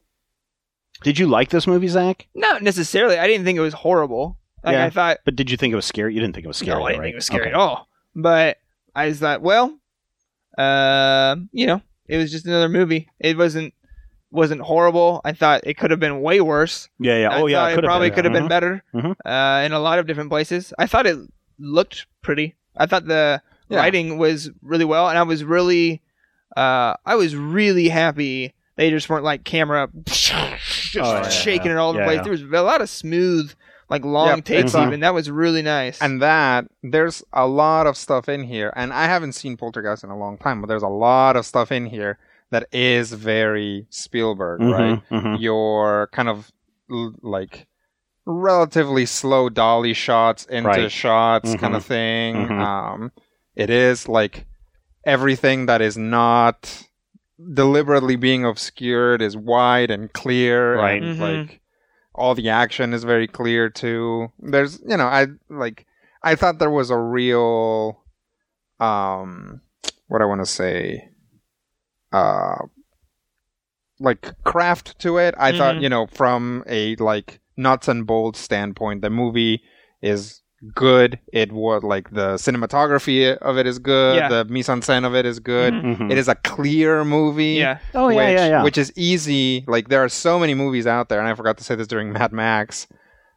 [1.02, 2.26] Did you like this movie, Zach?
[2.34, 3.18] Not necessarily.
[3.18, 4.38] I didn't think it was horrible.
[4.62, 4.84] Like Yeah.
[4.84, 5.18] I thought.
[5.24, 6.12] But did you think it was scary?
[6.14, 7.06] You didn't think it was scary, no, I didn't right?
[7.06, 7.50] think it was scary Okay.
[7.50, 7.88] at all.
[8.14, 8.58] But
[8.94, 9.78] I just thought, well,
[10.58, 13.08] uh, you know, it was just another movie.
[13.18, 13.72] It wasn't
[14.34, 15.20] wasn't horrible.
[15.24, 16.88] I thought it could have been way worse.
[16.98, 17.28] Yeah, yeah.
[17.30, 17.56] I Oh, yeah.
[17.58, 19.14] thought it could've probably could have been better Mhm.
[19.24, 20.72] uh, in a lot of different places.
[20.78, 21.18] I thought it
[21.58, 22.54] looked pretty.
[22.76, 23.78] I thought the Yeah.
[23.78, 26.02] writing was really well, and I was really,
[26.56, 30.32] uh, I was really happy they just weren't like camera just
[30.96, 31.72] Oh, yeah, shaking yeah.
[31.74, 32.16] it all over Yeah, the place.
[32.18, 32.22] yeah.
[32.24, 33.52] There was a lot of smooth,
[33.88, 34.74] like long Yeah, takes.
[34.74, 36.00] it's, even that was really nice.
[36.02, 40.10] And that there's a lot of stuff in here, and I haven't seen Poltergeist in
[40.10, 42.18] a long time, but there's a lot of stuff in here
[42.54, 45.02] that is very Spielberg, Mhm, right?
[45.10, 45.40] mhm.
[45.40, 46.52] Your kind of
[47.20, 47.66] like
[48.26, 50.92] relatively slow dolly shots into Right.
[50.92, 51.58] shots Mhm.
[51.58, 52.36] kind of thing.
[52.36, 52.60] Mhm.
[52.60, 53.12] Um,
[53.56, 54.46] it is like
[55.04, 56.86] everything that is not
[57.52, 61.02] deliberately being obscured is wide and clear, Right.
[61.02, 61.20] and Mhm.
[61.20, 61.60] like
[62.14, 64.30] all the action is very clear too.
[64.38, 65.86] There's, you know, I like,
[66.22, 68.00] I thought there was a real,
[68.78, 69.60] um,
[70.06, 71.08] what I want to say,
[72.14, 72.56] uh,
[74.00, 75.34] like craft to it.
[75.38, 75.82] I thought, Mhm.
[75.82, 79.62] you know, from a like nuts and bolts standpoint, the movie
[80.02, 80.42] is
[80.74, 81.18] good.
[81.32, 84.16] It was like the cinematography of it is good.
[84.16, 84.28] Yeah.
[84.28, 85.72] The mise en scène of it is good.
[85.74, 85.96] Mhm.
[85.98, 86.10] Mhm.
[86.12, 88.62] It is a clear movie yeah, Oh, yeah, which, yeah, yeah.
[88.64, 89.64] which is easy.
[89.68, 92.12] Like there are so many movies out there, and I forgot to say this during
[92.12, 92.86] Mad Max.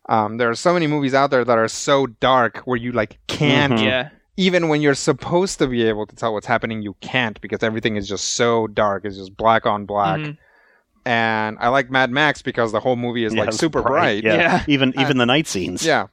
[0.10, 3.20] Um, there are so many movies out there that are so dark where you like
[3.28, 3.84] can't Mhm.
[3.86, 7.64] yeah, even when you're supposed to be able to tell what's happening, you can't because
[7.64, 9.04] everything is just so dark.
[9.06, 10.20] It's just black on black.
[10.20, 10.38] Mhm.
[11.06, 14.24] and I like Mad Max because the whole movie is Yeah, like super bright.
[14.26, 14.36] Yeah.
[14.36, 14.64] Yeah.
[14.68, 15.86] Even even the night scenes.
[15.86, 16.08] Yeah.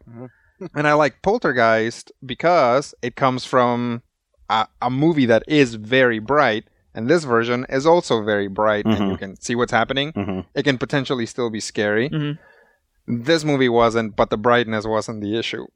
[0.75, 4.03] And I like Poltergeist because it comes from
[4.49, 8.97] a, a movie that is very bright, and this version is also very bright, and
[9.11, 9.19] you Mhm.
[9.19, 10.13] can see what's happening.
[10.13, 12.09] hmm It can potentially still be scary.
[12.11, 12.39] Mhm.
[13.09, 15.67] This movie wasn't, but the brightness wasn't the issue.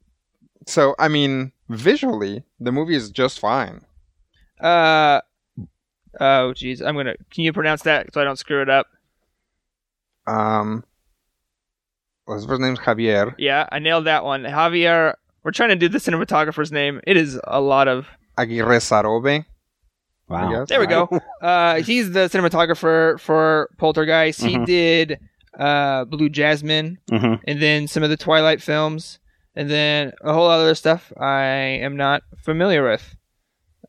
[0.67, 3.81] So, I mean, visually, the movie is just fine.
[4.59, 5.21] Uh,
[6.19, 6.85] oh, jeez.
[6.85, 7.15] I'm gonna.
[7.31, 8.87] Can you pronounce that so I don't screw it up?
[10.27, 10.83] Um,
[12.27, 13.33] well, his first name's Javier.
[13.37, 14.43] Yeah, I nailed that one.
[14.43, 15.15] Javier.
[15.43, 16.99] We're trying to do the cinematographer's name.
[17.07, 18.07] It is a lot of.
[18.37, 19.45] Aguirresarobe.
[20.27, 20.49] Wow.
[20.51, 20.69] guess.
[20.69, 21.09] There we go.
[21.41, 24.41] Uh, he's the cinematographer for Poltergeist.
[24.41, 24.65] He Mhm.
[24.65, 25.19] did
[25.57, 29.19] uh, Blue Jasmine, hmm and then some of the Twilight films,
[29.59, 31.43] and then a whole lot of other stuff I
[31.85, 33.15] am not familiar with.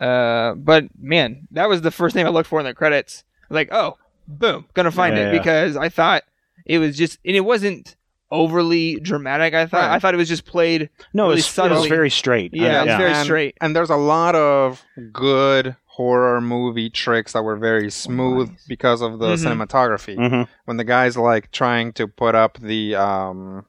[0.01, 3.25] Uh, but man, that was the first name I looked for in the credits.
[3.51, 5.39] Like, oh, boom, gonna find Yeah, it yeah.
[5.39, 6.23] because I thought
[6.67, 7.97] it was just, and it wasn't
[8.31, 9.55] overly dramatic.
[9.55, 9.95] I thought Right.
[9.95, 10.89] I thought it was just played.
[11.13, 11.89] No, Really it's, it's subtly.
[11.89, 12.53] very straight.
[12.55, 13.57] Yeah, it's very and, straight.
[13.61, 18.67] And there's a lot of good horror movie tricks that were very smooth nice.
[18.69, 19.45] because of the Mhm.
[19.67, 20.17] cinematography.
[20.17, 20.49] Mhm.
[20.65, 23.67] When the guy's like trying to put up the um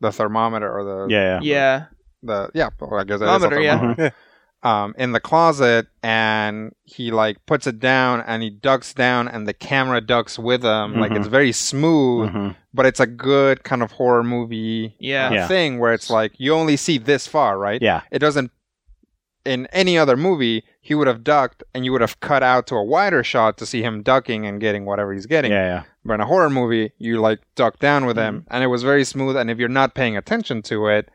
[0.00, 1.40] the thermometer or the yeah, yeah.
[1.42, 1.84] Yeah,
[2.22, 4.10] the yeah, well, I guess that is a Thermometer, yeah.
[4.62, 9.48] Um, in the closet, and he like puts it down, and he ducks down, and
[9.48, 11.00] the camera ducks with him.
[11.00, 11.16] Like Mhm.
[11.20, 12.56] it's very smooth, Mhm.
[12.74, 15.28] but it's a good kind of horror movie Yeah.
[15.28, 15.48] uh, Yeah.
[15.48, 17.80] thing where it's like you only see this far, right?
[17.80, 18.02] Yeah.
[18.10, 18.50] It doesn't.
[19.46, 22.74] In any other movie, he would have ducked, and you would have cut out to
[22.74, 25.52] a wider shot to see him ducking and getting whatever he's getting.
[25.52, 25.82] Yeah, yeah.
[26.04, 28.54] But in a horror movie, you like duck down with him, Mm-hmm.
[28.54, 29.36] and it was very smooth.
[29.36, 31.08] And if you're not paying attention to it,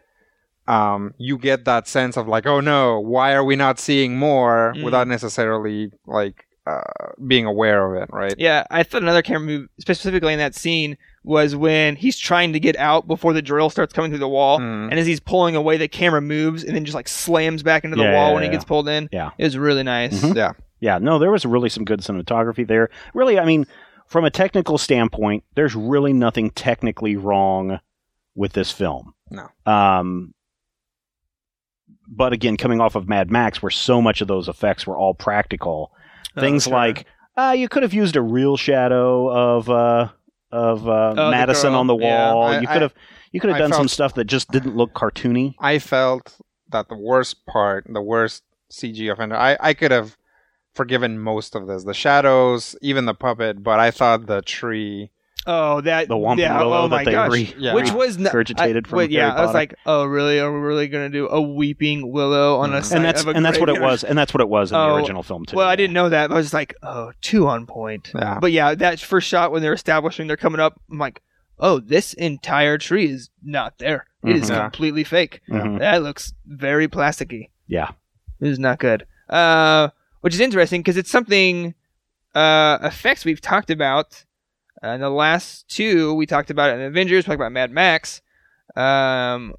[0.68, 4.74] um, you get that sense of like, oh no, why are we not seeing more
[4.76, 4.84] Mm.
[4.84, 6.82] without necessarily like uh,
[7.28, 8.34] being aware of it, right?
[8.40, 8.64] yeah.
[8.72, 12.76] I thought another camera move, specifically in that scene, was when he's trying to get
[12.78, 14.90] out before the drill starts coming through the wall, Mm.
[14.90, 17.96] and as he's pulling away, the camera moves and then just like slams back into
[17.96, 18.54] the Yeah, wall yeah, when he yeah.
[18.54, 19.10] gets pulled in.
[19.12, 19.32] Yeah.
[19.38, 20.20] it was really nice.
[20.24, 20.36] Mhm.
[20.36, 20.54] Yeah.
[20.80, 22.90] Yeah, no, there was really some good cinematography there.
[23.14, 23.66] Really, I mean,
[24.08, 27.80] from a technical standpoint, there's really nothing technically wrong
[28.36, 29.14] with this film.
[29.30, 29.48] No.
[29.66, 30.34] Um,
[32.08, 35.14] but again, coming off of Mad Max, where so much of those effects were all
[35.14, 35.92] practical,
[36.38, 36.74] Oh, things sure.
[36.74, 37.06] like
[37.38, 40.10] uh, you could have used a real shadow of uh,
[40.52, 41.80] of uh, the Madison girl.
[41.80, 42.34] on the Yeah.
[42.34, 42.44] wall.
[42.44, 42.94] I- you could have
[43.32, 45.56] you could have done some stuff that just didn't look cartoony.
[45.60, 46.38] I felt
[46.70, 50.16] that the worst part, the worst CG offender, I, I could have
[50.76, 51.84] forgiven most of this.
[51.84, 55.10] The shadows, even the puppet, but I thought the tree.
[55.48, 57.32] Oh, that The Womp yeah, Willow oh that they gosh.
[57.32, 57.76] re- Yeah.
[57.76, 59.58] Which was not, regurgitated I- from wait, yeah, Harry I was Potter.
[59.60, 60.40] like, oh really?
[60.40, 62.84] Are we really gonna do a weeping willow on a Mhm.
[62.84, 64.72] side and that's of a and that's what it was, and that's what it was
[64.72, 65.56] in the Oh, original film too.
[65.56, 66.30] Well, I didn't know that.
[66.30, 68.12] But I was just like, oh, two on point.
[68.16, 68.40] Yeah.
[68.40, 71.22] But yeah, that first shot when they're establishing they're coming up, I'm like,
[71.60, 74.08] oh, this entire tree is not there.
[74.24, 74.54] It is Mhm.
[74.56, 74.62] Yeah.
[74.64, 75.42] completely fake.
[75.48, 75.78] Mhm.
[75.78, 77.50] That looks very plasticky.
[77.68, 77.90] Yeah.
[78.42, 79.06] It is not good.
[79.30, 79.90] Uh,
[80.26, 81.76] which is interesting because it's something
[82.34, 84.26] uh, effects we've talked about.
[84.84, 88.24] Uh, in the last two, we talked about it in Avengers, talked about Mad Max.
[88.76, 89.54] Um,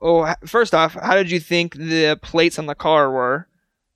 [0.00, 3.46] oh, first off, how did you think the plates on the car were?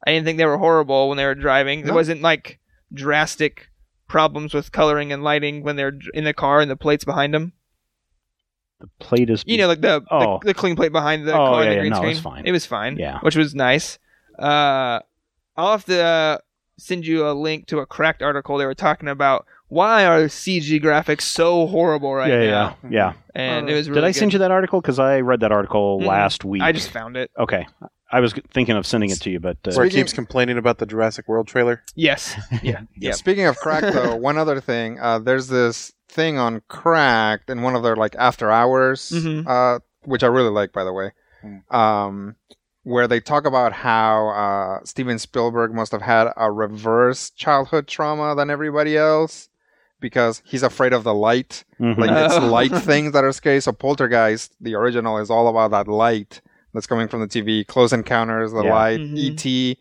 [0.07, 1.81] I didn't think they were horrible when they were driving.
[1.81, 1.97] There No.
[1.97, 2.61] wasn't like
[2.95, 3.69] drastic
[4.07, 7.55] problems with coloring and lighting when they're in the car and the plates behind them.
[8.79, 10.39] The plate is You know, like the Oh.
[10.43, 12.07] the, the clean plate behind the Oh, car yeah, and the yeah, green no, it
[12.07, 12.47] was fine.
[12.47, 12.97] It was fine.
[12.99, 13.19] Yeah.
[13.23, 13.99] which was nice.
[14.39, 15.01] Uh,
[15.57, 16.39] I'll have to uh,
[16.79, 18.59] send you a link to a cracked article.
[18.59, 23.13] They were talking about why are CG graphics so horrible right yeah, now, yeah, yeah.
[23.35, 23.89] and Uh, it was.
[23.89, 24.81] Really Did I send you that article?
[24.81, 26.07] Because I read that article Mm.
[26.07, 26.63] last week.
[26.63, 27.31] I just found it.
[27.39, 27.67] okay.
[28.13, 30.79] I was thinking of sending it to you, but uh, Where it keeps complaining about
[30.79, 31.83] the Jurassic World trailer.
[31.97, 32.37] Yes.
[32.63, 32.83] Yeah.
[32.97, 33.11] yeah.
[33.13, 35.01] Speaking of crack, though, one other thing.
[35.01, 39.45] Uh, there's this thing on Cracked in one of their like after hours, Mhm.
[39.49, 41.11] uh, which I really like, by the way.
[41.71, 42.37] Um,
[42.87, 48.37] where they talk about how uh, Steven Spielberg must have had a reverse childhood trauma
[48.37, 49.49] than everybody else
[49.99, 51.65] because he's afraid of the light.
[51.81, 51.99] mhm.
[51.99, 52.47] Like it's Oh.
[52.47, 53.61] light things that are scary.
[53.61, 56.41] So Poltergeist, the original, is all about that light
[56.75, 57.67] that's coming from the TV.
[57.67, 58.73] Close Encounters, the Yeah.
[58.73, 59.17] light, Mhm.
[59.19, 59.79] ET,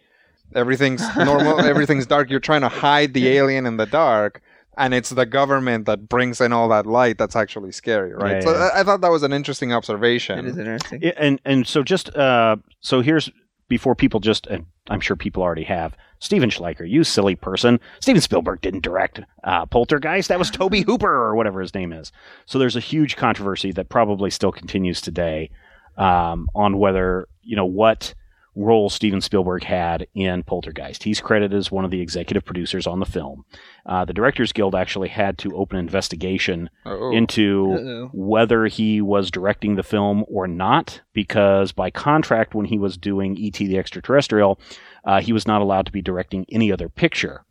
[0.55, 2.31] everything's normal, everything's dark.
[2.31, 4.41] You're trying to hide the alien in the dark,
[4.77, 8.35] and it's the government that brings in all that light that's actually scary, right?
[8.35, 8.69] Yeah, so yeah.
[8.73, 10.39] I, I thought that was an interesting observation.
[10.39, 11.01] It is interesting.
[11.01, 13.29] Yeah, and and so just uh, so here's
[13.67, 17.79] before people just and I'm sure people already have Steven Schleicher, you silly person.
[17.99, 20.29] Steven Spielberg didn't direct uh, Poltergeist.
[20.29, 22.11] That was Tobe Hooper or whatever his name is.
[22.45, 25.49] So there's a huge controversy that probably still continues today
[25.97, 28.13] um, on whether you know what
[28.55, 31.03] role Steven Spielberg had in Poltergeist.
[31.03, 33.43] He's credited as one of the executive producers on the film.
[33.85, 37.11] Uh, the Directors Guild actually had to open an investigation Oh.
[37.11, 38.09] into Uh-oh.
[38.13, 43.35] whether he was directing the film or not, because by contract, when he was doing
[43.37, 43.67] E.T.
[43.67, 44.59] the Extraterrestrial,
[45.03, 47.43] uh, he was not allowed to be directing any other picture.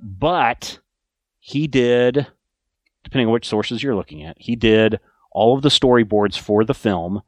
[0.00, 0.78] But
[1.38, 2.26] he did,
[3.04, 6.74] depending on which sources you're looking at, he did all of the storyboards for the
[6.74, 7.22] film.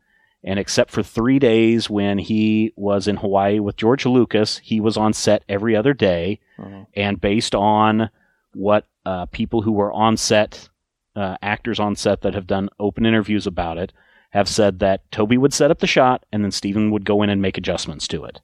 [0.46, 4.96] And except for three days when he was in Hawaii with George Lucas, he was
[4.98, 6.38] on set every other day.
[6.58, 6.86] Mhm.
[6.94, 8.10] And based on
[8.52, 10.68] what uh, people who were on set,
[11.16, 13.92] uh, actors on set that have done open interviews about it,
[14.30, 17.30] have said that Tobe would set up the shot and then Steven would go in
[17.30, 18.40] and make adjustments to it.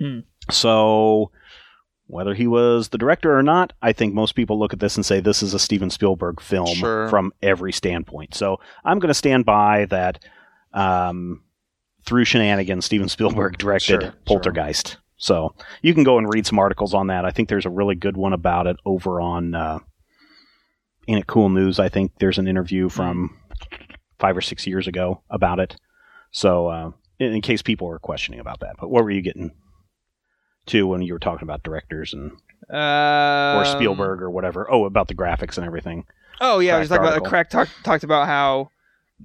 [0.00, 0.20] Hmm.
[0.50, 1.30] So,
[2.06, 5.06] whether he was the director or not, I think most people look at this and
[5.06, 7.08] say this is a Steven Spielberg film Sure.
[7.08, 8.34] from every standpoint.
[8.34, 10.18] So, I'm going to stand by that.
[10.72, 11.42] Um,
[12.04, 14.14] through shenanigans, Steven Spielberg directed Sure, sure.
[14.26, 14.98] Poltergeist.
[15.16, 17.24] So you can go and read some articles on that.
[17.24, 19.78] I think there's a really good one about it over on uh,
[21.08, 21.78] Ain't It Cool News.
[21.78, 23.38] I think there's an interview from
[24.18, 25.76] five or six years ago about it.
[26.30, 29.52] So uh, in, in case people were questioning about that, but what were you getting
[30.66, 32.32] to when you were talking about directors and
[32.68, 34.70] or Um, Spielberg or whatever?
[34.70, 36.04] Oh, about the graphics and everything.
[36.40, 37.30] Oh yeah, just like Cracked about article.
[37.30, 38.70] Crack talk, talked about how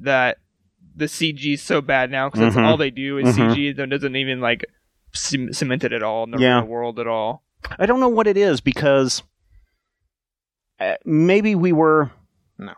[0.01, 0.37] that
[0.95, 3.53] the CG is so bad now because that's all they do is Mhm.
[3.55, 3.75] CG.
[3.77, 4.65] That doesn't even like
[5.13, 6.59] c- cement it at all in the Yeah.
[6.59, 7.43] real world at all.
[7.77, 9.23] I don't know what it is because
[10.79, 12.11] uh, maybe we were
[12.57, 12.73] No.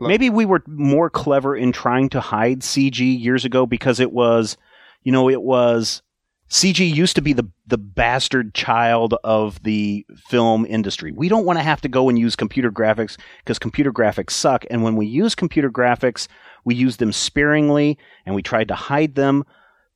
[0.00, 4.12] Look- maybe we were more clever in trying to hide CG years ago because it
[4.12, 4.56] was
[5.02, 6.02] you know it was
[6.52, 11.10] CG used to be the the bastard child of the film industry.
[11.10, 14.66] We don't want to have to go and use computer graphics because computer graphics suck
[14.70, 16.28] and when we use computer graphics
[16.66, 19.44] we use them sparingly and we tried to hide them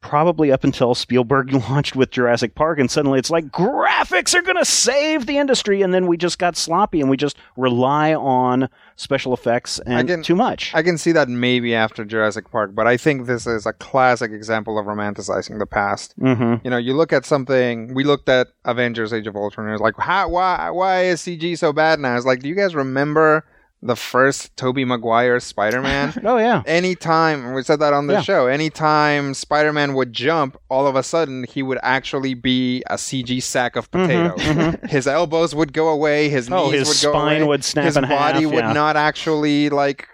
[0.07, 4.57] probably up until Spielberg launched with Jurassic Park, and suddenly it's like graphics are going
[4.57, 8.69] to save the industry, and then we just got sloppy and we just rely on
[8.95, 10.73] special effects and Again, too much.
[10.75, 14.31] I can see that maybe after Jurassic Park, but I think this is a classic
[14.31, 16.19] example of romanticizing the past.
[16.19, 16.65] mm-hmm.
[16.65, 17.93] You know, you look at something.
[17.93, 19.67] We looked at Avengers: Age of Ultron.
[19.67, 22.17] And it was like, how, why, why is CG so bad now?
[22.17, 23.45] It's like, do you guys remember
[23.83, 26.15] the first Tobey Maguire Spider-Man?
[26.25, 28.23] Oh yeah, anytime we said that on the Yeah.
[28.23, 33.43] show anytime spider-man would jump all of a sudden he would actually be a cg
[33.43, 34.89] sack of potatoes mhm.
[34.89, 37.85] his elbows would go away his oh knees his would go spine away would snap
[37.85, 38.53] his in body half.
[38.53, 38.73] would yeah.
[38.73, 40.09] not actually like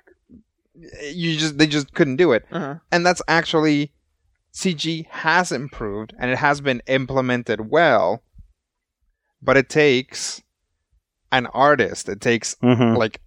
[1.12, 2.74] you just they just couldn't do it Uh-huh.
[2.90, 3.92] and that's actually
[4.52, 8.22] cg has improved and it has been implemented well
[9.40, 10.42] but it takes
[11.30, 12.96] an artist it takes Mhm.
[12.98, 13.20] like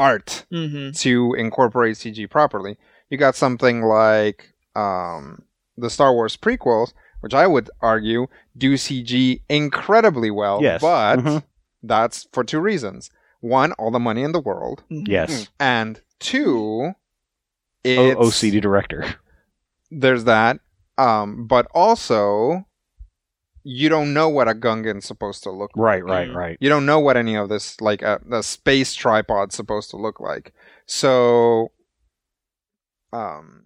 [0.00, 0.92] art Mm-hmm.
[1.02, 2.76] to incorporate CG properly.
[3.10, 5.42] You got something like um,
[5.76, 10.60] the Star Wars prequels, which I would argue do CG incredibly well.
[10.62, 10.80] Yes.
[10.80, 11.42] But Mhm.
[11.82, 13.10] that's for two reasons.
[13.40, 14.82] One, all the money in the world.
[14.88, 16.92] Yes, And two,
[17.84, 19.04] it's, OCD director.
[19.90, 20.60] there's that.
[20.98, 22.66] Um, but also,
[23.62, 25.84] you don't know what a Gungan's supposed to look like.
[25.84, 26.34] Right, right, Mm.
[26.34, 26.56] right.
[26.60, 30.18] you don't know what any of this like a, a space tripod's supposed to look
[30.20, 30.52] like
[30.86, 31.70] so
[33.12, 33.64] um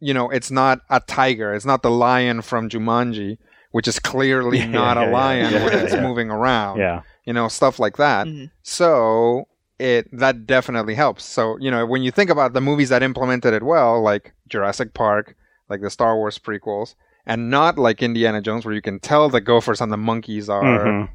[0.00, 3.38] you know it's not a tiger it's not the lion from jumanji
[3.70, 6.02] which is clearly Yeah, not yeah, a lion yeah, when it's yeah.
[6.02, 8.50] moving around Yeah, you know stuff like that Mhm.
[8.62, 9.44] so
[9.78, 13.54] it that definitely helps so you know when you think about the movies that implemented
[13.54, 15.36] it well like jurassic park
[15.68, 16.94] like the star wars prequels
[17.26, 20.86] and not like indiana jones where you can tell the gophers and the monkeys are
[20.86, 21.08] Mhm.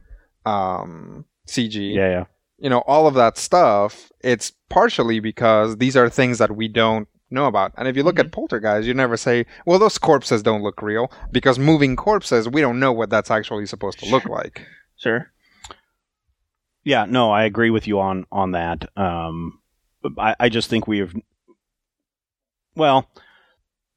[0.45, 2.25] um, CG, yeah, yeah.
[2.57, 7.07] you know, all of that stuff, it's partially because these are things that we don't
[7.31, 7.71] know about.
[7.77, 8.27] And if you look Mm-hmm.
[8.27, 12.61] at Poltergeist, you never say, well, those corpses don't look real because moving corpses, we
[12.61, 14.65] don't know what that's actually supposed to look like.
[14.95, 15.31] Sure.
[16.83, 18.89] Yeah, no, I agree with you on on that.
[18.97, 19.59] Um,
[20.17, 21.13] I, I just think we have.
[22.75, 23.07] Well,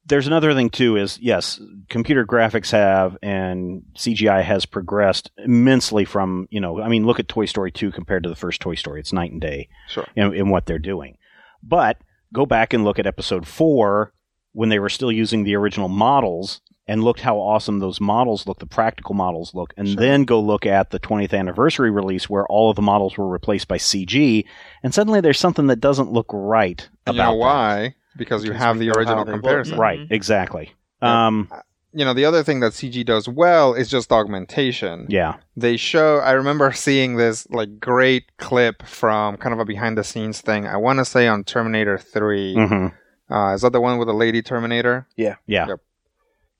[0.06, 0.96] there's another thing too.
[0.96, 6.80] Is yes, computer graphics have and CGI has progressed immensely from you know.
[6.80, 9.00] I mean, look at Toy Story two compared to the first Toy Story.
[9.00, 10.06] It's night and day Sure.
[10.16, 11.16] in, in what they're doing.
[11.62, 11.98] But
[12.32, 14.12] go back and look at Episode four
[14.52, 18.58] when they were still using the original models and looked how awesome those models look,
[18.58, 19.96] the practical models look, and Sure.
[19.96, 23.68] then go look at the 20th anniversary release where all of the models were replaced
[23.68, 24.44] by CG,
[24.82, 27.94] and suddenly there's something that doesn't look right And about you know why?
[28.16, 29.40] Because you have the original how they look.
[29.42, 29.78] comparison.
[29.78, 30.10] Right, Mhm.
[30.10, 30.74] exactly.
[31.00, 31.48] Um,
[31.94, 35.06] You know, the other thing that CG does well is just augmentation.
[35.10, 39.98] yeah, They show, I remember seeing this like great clip from kind of a behind
[39.98, 40.66] the scenes thing.
[40.66, 42.54] I want to say on Terminator 3.
[42.54, 42.86] hmm
[43.30, 45.06] Uh, is that the one with the lady Terminator?
[45.16, 45.80] yeah, Yep.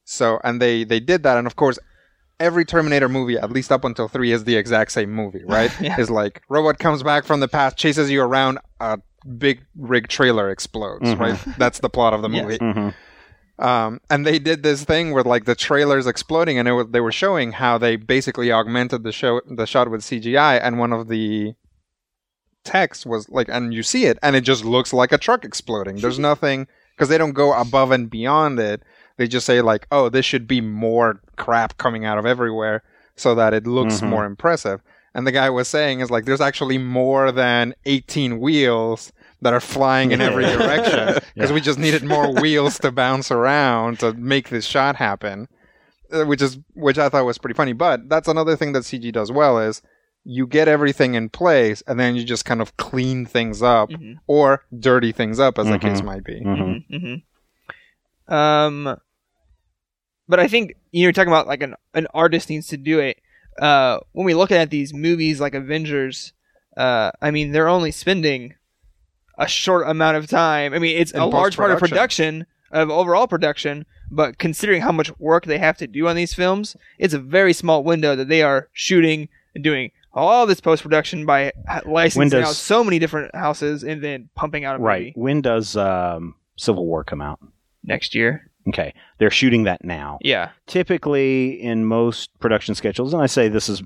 [0.05, 1.79] So and they they did that, and of course,
[2.43, 5.71] every Terminator movie, at least up until three, is the exact same movie, right?
[5.81, 5.99] Yeah.
[6.01, 8.99] Is like robot comes back from the past, chases you around, a
[9.39, 11.19] big rig trailer explodes, Mhm.
[11.19, 11.39] right?
[11.59, 12.45] That's the plot of the Yes.
[12.45, 12.59] movie.
[12.59, 12.89] hmm
[13.65, 17.01] Um, and they did this thing where like the trailers exploding, and it was, they
[17.01, 21.07] were showing how they basically augmented the show the shot with CGI, and one of
[21.09, 21.55] the
[22.65, 25.97] text was like, and you see it, and it just looks like a truck exploding.
[25.97, 26.67] There's nothing
[26.97, 28.83] because they don't go above and beyond it.
[29.23, 32.83] They just say like, oh, this should be more crap coming out of everywhere
[33.15, 34.09] so that it looks Mhm.
[34.09, 34.81] more impressive.
[35.15, 39.61] And the guy was saying is like, there's actually more than 18 wheels that are
[39.61, 41.53] flying in every direction because Yeah.
[41.53, 45.47] we just needed more wheels to bounce around to make this shot happen,
[46.13, 47.75] Uh, which is which I thought was pretty funny.
[47.75, 49.83] But that's another thing that CG does well is
[50.25, 54.17] you get everything in place and then you just kind of clean things up Mhm.
[54.27, 55.81] or dirty things up, as the Mhm.
[55.81, 56.41] case might be.
[56.43, 57.15] hmm hmm
[58.29, 58.97] Um,
[60.33, 63.21] but I think you're talking about like an an artist needs to do it.
[63.61, 66.33] Uh, when we look at these movies like Avengers,
[66.77, 68.55] uh, I mean they're only spending
[69.39, 70.73] a short amount of time.
[70.73, 72.47] I mean it's In a large part of post-production.
[72.71, 76.77] of overall production, but considering how much work they have to do on these films,
[76.99, 81.27] it's a very small window that they are shooting and doing all this post production
[81.27, 81.53] by
[81.85, 85.09] licensing Windows- out so many different houses and then pumping out a Right.
[85.09, 87.39] movie When does um, Civil War come out?
[87.85, 88.49] next year.
[88.69, 90.19] Okay, they're shooting that now.
[90.23, 90.51] Yeah.
[90.67, 93.83] Typically, in most production schedules, and I say this is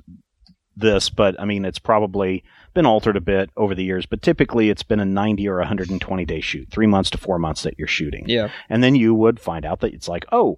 [0.76, 4.04] this, but I mean it's probably been altered a bit over the years.
[4.06, 7.62] But typically, it's been a 90 or 120 day shoot, three months to four months
[7.62, 8.24] that you're shooting.
[8.28, 8.50] Yeah.
[8.68, 10.56] and then you would find out that it's like, oh,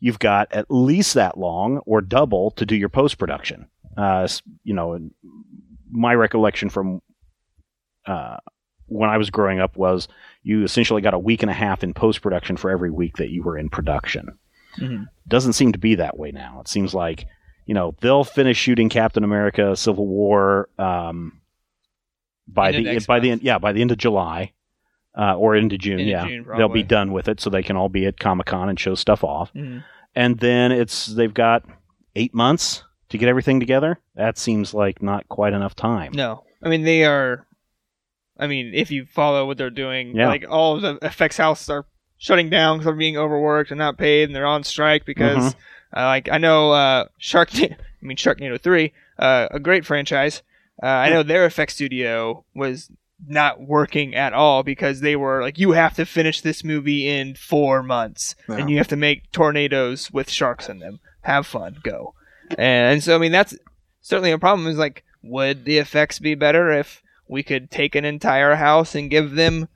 [0.00, 3.68] you've got at least that long or double to do your post production.
[3.96, 4.26] Uh,
[4.64, 4.98] you know,
[5.90, 7.00] my recollection from
[8.06, 8.38] uh,
[8.92, 10.08] when I was growing up was
[10.42, 13.30] you essentially got a week and a half in post production for every week that
[13.30, 14.38] you were in production.
[14.78, 15.06] Mhm.
[15.28, 16.60] Doesn't seem to be that way now.
[16.60, 17.26] It seems like
[17.66, 21.40] you know they'll finish shooting Captain America: Civil War um,
[22.48, 24.52] by the by the end, yeah by the end of July.
[25.14, 26.26] Uh, or into June, Into yeah.
[26.26, 28.80] June, They'll be done with it, so they can all be at Comic Con and
[28.80, 29.52] show stuff off.
[29.52, 29.84] Mhm.
[30.14, 31.64] And then it's they've got
[32.16, 33.98] eight months to get everything together.
[34.14, 36.12] That seems like not quite enough time.
[36.14, 37.46] No, I mean they are.
[38.42, 40.28] I mean, if you follow what they're doing, Yeah.
[40.28, 41.84] like all of the effects houses are
[42.18, 45.98] shutting down because they're being overworked and not paid, and they're on strike because, Mm-hmm.
[45.98, 47.50] uh, like, I know uh, Shark.
[47.62, 50.42] I mean, Sharknado three, uh, a great franchise.
[50.82, 52.90] Uh, I know their effects studio was
[53.24, 57.36] not working at all because they were like, you have to finish this movie in
[57.36, 58.56] four months, Yeah.
[58.56, 60.98] and you have to make tornadoes with sharks in them.
[61.20, 62.14] Have fun, go.
[62.58, 63.56] And so, I mean, that's
[64.00, 64.66] certainly a problem.
[64.66, 67.00] Is like, would the effects be better if
[67.32, 69.68] we could take an entire house and give them,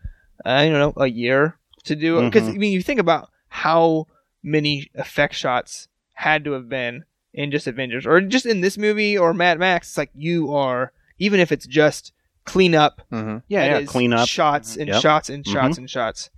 [0.44, 2.26] uh, I don't know, a year to do it?
[2.26, 2.54] Because mm-hmm.
[2.54, 4.06] I mean, you think about how
[4.42, 9.16] many effect shots had to have been in just Avengers, or just in this movie
[9.18, 9.88] or Mad Max.
[9.88, 12.12] It's like you are, even if it's just
[12.44, 14.28] clean up, hmm Yeah, yeah, clean up.
[14.28, 15.02] shots and Yep.
[15.02, 15.82] shots and shots mm-hmm.
[15.82, 16.30] and shots.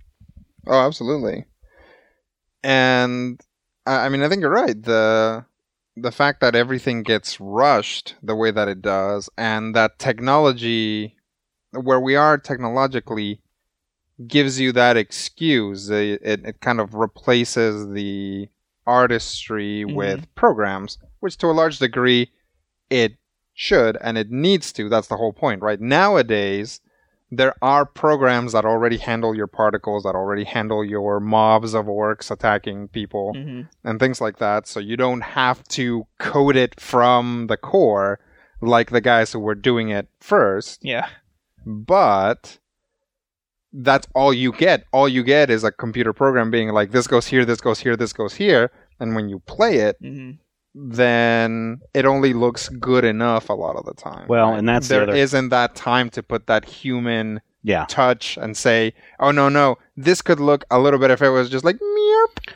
[0.67, 1.45] Oh, absolutely.
[2.63, 3.39] And
[3.85, 4.81] I I mean, I think you're right.
[4.81, 5.45] The
[6.01, 11.15] the fact that everything gets rushed the way that it does, and that technology,
[11.71, 13.41] where we are technologically,
[14.27, 15.89] gives you that excuse.
[15.89, 18.49] It, it, it kind of replaces the
[18.85, 19.93] artistry Mhm.
[19.95, 22.31] with programs, which to a large degree
[22.89, 23.17] it
[23.53, 24.89] should and it needs to.
[24.89, 25.79] That's the whole point, right?
[25.79, 26.81] Nowadays,
[27.31, 32.31] there are programs that already handle your particles, that already handle your mobs of orcs
[32.31, 34.67] attacking people hmm and things like that.
[34.67, 38.19] So you don't have to code it from the core
[38.61, 40.83] like the guys who were doing it first.
[40.83, 41.07] Yeah.
[41.65, 42.59] But
[43.71, 44.85] that's all you get.
[44.91, 47.95] All you get is a computer program being like, this goes here, this goes here,
[47.95, 48.71] this goes here.
[48.99, 50.31] And when you play it, hmm
[50.81, 54.27] then it only looks good enough a lot of the time.
[54.27, 57.85] Well, and that's the there other- isn't that time to put that human Yeah.
[57.89, 61.49] touch and say, "Oh no, no, this could look a little bit if it was
[61.49, 62.53] just like meep."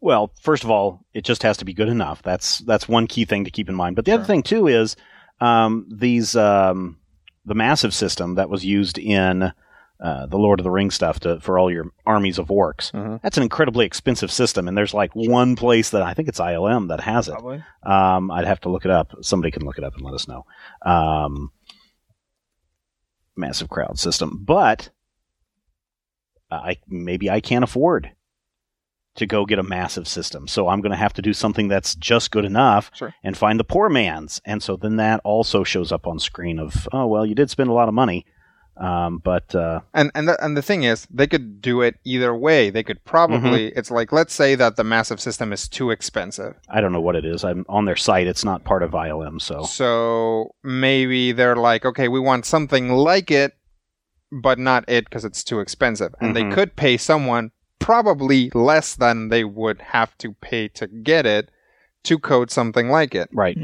[0.00, 2.22] Well, first of all, it just has to be good enough.
[2.22, 3.96] That's that's one key thing to keep in mind.
[3.96, 4.96] But the other thing too is
[5.40, 6.96] um, these um,
[7.44, 9.52] the massive system that was used in
[10.00, 12.92] uh, the Lord of the Rings stuff to, for all your armies of orcs.
[12.92, 13.20] Mhm.
[13.22, 16.88] That's an incredibly expensive system, and there's like one place that I think it's ILM
[16.88, 17.32] that has it.
[17.32, 17.62] Probably.
[17.82, 19.12] Um, I'd have to look it up.
[19.22, 20.44] Somebody can look it up and let us know.
[20.84, 21.50] Um,
[23.36, 24.90] massive crowd system, but
[26.50, 28.12] I maybe I can't afford
[29.16, 31.94] to go get a massive system, so I'm going to have to do something that's
[31.94, 33.14] just good enough Sure.
[33.24, 34.42] and find the poor man's.
[34.44, 37.70] And so then that also shows up on screen of oh well, you did spend
[37.70, 38.26] a lot of money.
[38.78, 42.34] Um, but uh, And and the, and the thing is, they could do it either
[42.36, 42.68] way.
[42.70, 43.68] They could probably.
[43.70, 43.78] Mm-hmm.
[43.78, 47.16] It's like let's say that the massive system is too expensive, I don't know what
[47.16, 47.42] it is.
[47.44, 48.26] I'm on their site.
[48.26, 53.30] It's not part of ILM, so so maybe they're like, okay, we want something like
[53.30, 53.52] it,
[54.30, 56.52] but not it because it's too expensive, and they Mhm.
[56.52, 61.50] could pay someone probably less than they would have to pay to get it
[62.04, 63.28] to code something like it.
[63.32, 63.56] right.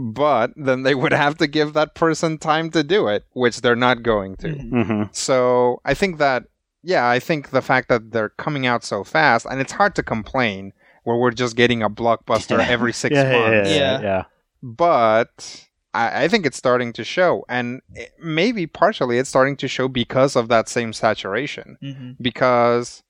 [0.00, 3.74] But then they would have to give that person time to do it, which they're
[3.76, 4.48] not going to.
[4.48, 4.86] Mhm.
[4.86, 6.44] hmm So I think that,
[6.82, 10.02] yeah, I think the fact that they're coming out so fast, and it's hard to
[10.02, 10.72] complain
[11.04, 13.68] where we're just getting a blockbuster every six Yeah, yeah, months.
[13.70, 13.92] yeah, Yeah.
[13.92, 14.22] yeah, yeah.
[14.62, 19.68] But I, I think it's starting to show, and it, maybe partially it's starting to
[19.68, 21.76] show because of that same saturation.
[21.82, 22.16] Mhm.
[22.20, 23.02] Because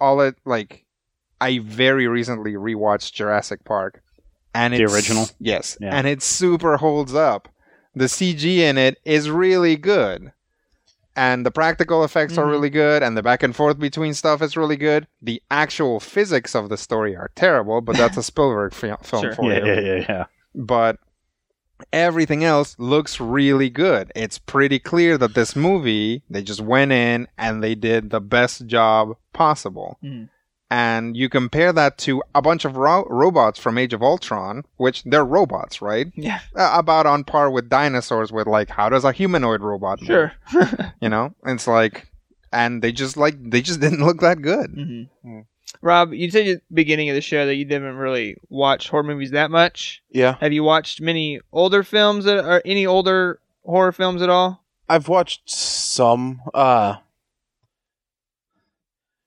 [0.00, 0.86] all it like,
[1.40, 4.02] I very recently rewatched Jurassic Park,
[4.54, 5.26] and The it's, original?
[5.40, 5.94] yes, Yeah.
[5.96, 7.48] and it super holds up.
[7.94, 10.32] The CG in it is really good.
[11.16, 12.50] And the practical effects are Mhm.
[12.50, 15.06] really good, and the back and forth between stuff is really good.
[15.22, 19.34] The actual physics of the story are terrible, but that's a Spielberg fi- film Sure.
[19.34, 20.24] for yeah, you yeah, yeah, yeah.
[20.56, 20.98] but
[21.92, 24.10] everything else looks really good.
[24.14, 28.66] It's pretty clear that this movie, they just went in and they did the best
[28.66, 29.98] job possible.
[30.02, 30.28] Mhm.
[30.70, 35.04] And you compare that to a bunch of ro- robots from Age of Ultron, which
[35.04, 36.08] they're robots, right?
[36.16, 40.32] Yeah, Uh, about on par with dinosaurs with like, how does a humanoid robot sure.
[41.00, 41.34] You know?
[41.46, 42.08] It's like,
[42.52, 44.72] and they just like, they just didn't look that good.
[44.74, 45.08] Mhm.
[45.24, 45.44] Mm.
[45.82, 49.02] Rob, you said at the beginning of the show that you didn't really watch horror
[49.02, 50.02] movies that much.
[50.10, 54.62] Yeah, Have you watched many older films that or any older horror films at all?
[54.88, 56.40] I've watched some.
[56.54, 56.96] Uh,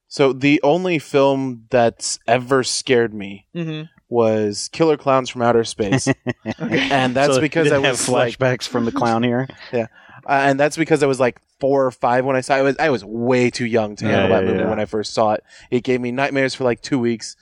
[0.07, 3.83] so the only film that's ever scared me Mm-hmm.
[4.09, 6.07] was Killer Clowns from Outer Space,
[6.59, 9.47] and that's So because I didn't was have like, flashbacks from the clown here.
[9.73, 9.85] uh,
[10.25, 12.55] and that's because I was like four or five when I saw.
[12.55, 12.59] it.
[12.59, 14.69] I was I was way too young to Yeah, handle that yeah, movie yeah.
[14.69, 15.43] when I first saw it.
[15.71, 17.35] It gave me nightmares for like two weeks,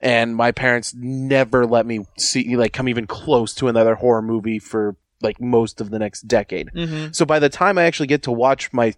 [0.00, 4.58] and my parents never let me see like come even close to another horror movie
[4.58, 6.70] for like most of the next decade.
[6.74, 7.12] Mm-hmm.
[7.12, 8.94] So by the time I actually get to watch my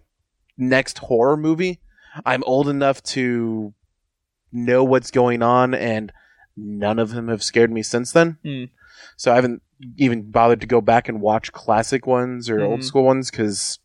[0.57, 1.79] next horror movie,
[2.25, 3.73] I'm old enough to
[4.51, 6.11] know what's going on, and
[6.55, 8.37] none of them have scared me since then.
[8.43, 8.63] Hmm.
[9.15, 9.61] So I haven't
[9.97, 12.83] even bothered to go back and watch classic ones or old Mhm.
[12.83, 13.79] school ones because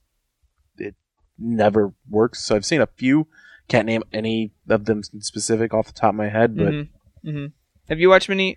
[0.79, 0.95] it
[1.39, 2.43] never works.
[2.45, 3.27] So I've seen a few.
[3.69, 7.29] Can't name any of them specific off the top of my head, but Mm-hmm.
[7.29, 7.47] Mm-hmm.
[7.89, 8.57] Have you watched many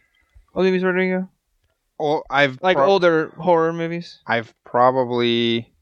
[0.53, 1.29] old movies, Rodrigo?
[1.99, 4.19] Oh, I've Like pro- older horror movies?
[4.25, 5.73] I've probably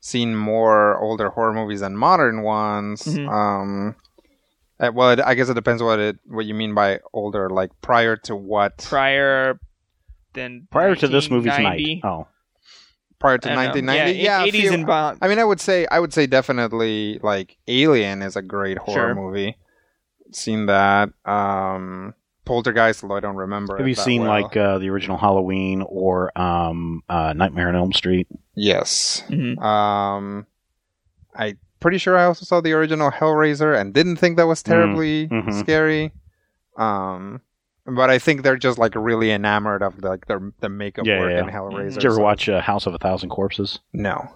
[0.00, 3.02] seen more older horror movies than modern ones.
[3.04, 3.28] Mhm.
[3.30, 3.96] Um,
[4.80, 7.50] uh, well, it, I guess it depends what it what you mean by older.
[7.50, 8.78] Like prior to what?
[8.78, 9.58] Prior
[10.32, 11.94] than Prior to this movie's 1990?
[11.96, 12.00] night.
[12.04, 12.26] Oh,
[13.18, 13.92] prior to I don't know.
[13.92, 14.20] 1990.
[14.24, 15.18] Yeah, a eighties few- and beyond.
[15.20, 19.12] I mean, I would say I would say definitely like Alien is a great horror
[19.12, 19.14] Sure.
[19.14, 19.56] movie.
[20.32, 21.10] Seen that.
[21.26, 22.14] Um,
[22.50, 23.76] Poltergeist, although I don't remember.
[23.76, 24.42] have it you that seen well.
[24.42, 28.26] like uh, the original Halloween or um, uh, Nightmare on Elm Street?
[28.56, 29.22] Yes.
[29.28, 29.56] Mhm.
[29.62, 30.46] Um,
[31.32, 35.28] I pretty sure I also saw the original Hellraiser and didn't think that was terribly
[35.28, 35.60] mhm.
[35.60, 36.10] scary.
[36.76, 37.40] Um,
[37.86, 41.30] but I think they're just like really enamored of like the the makeup Yeah, work
[41.30, 41.46] yeah, in.
[41.46, 41.94] Hellraiser.
[41.94, 43.78] Did you ever so- watch uh, House of a Thousand Corpses?
[43.92, 44.28] No.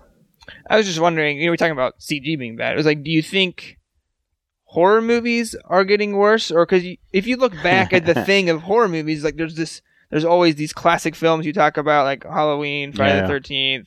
[0.70, 2.74] I was just wondering, you know, we're talking about CG being bad.
[2.74, 3.78] It was like, do you think
[4.74, 6.50] horror movies are getting worse?
[6.50, 9.80] Or because if you look back at the thing of horror movies, like there's this,
[10.10, 13.26] there's always these classic films you talk about, like Halloween, Friday Yeah.
[13.26, 13.86] the 13th,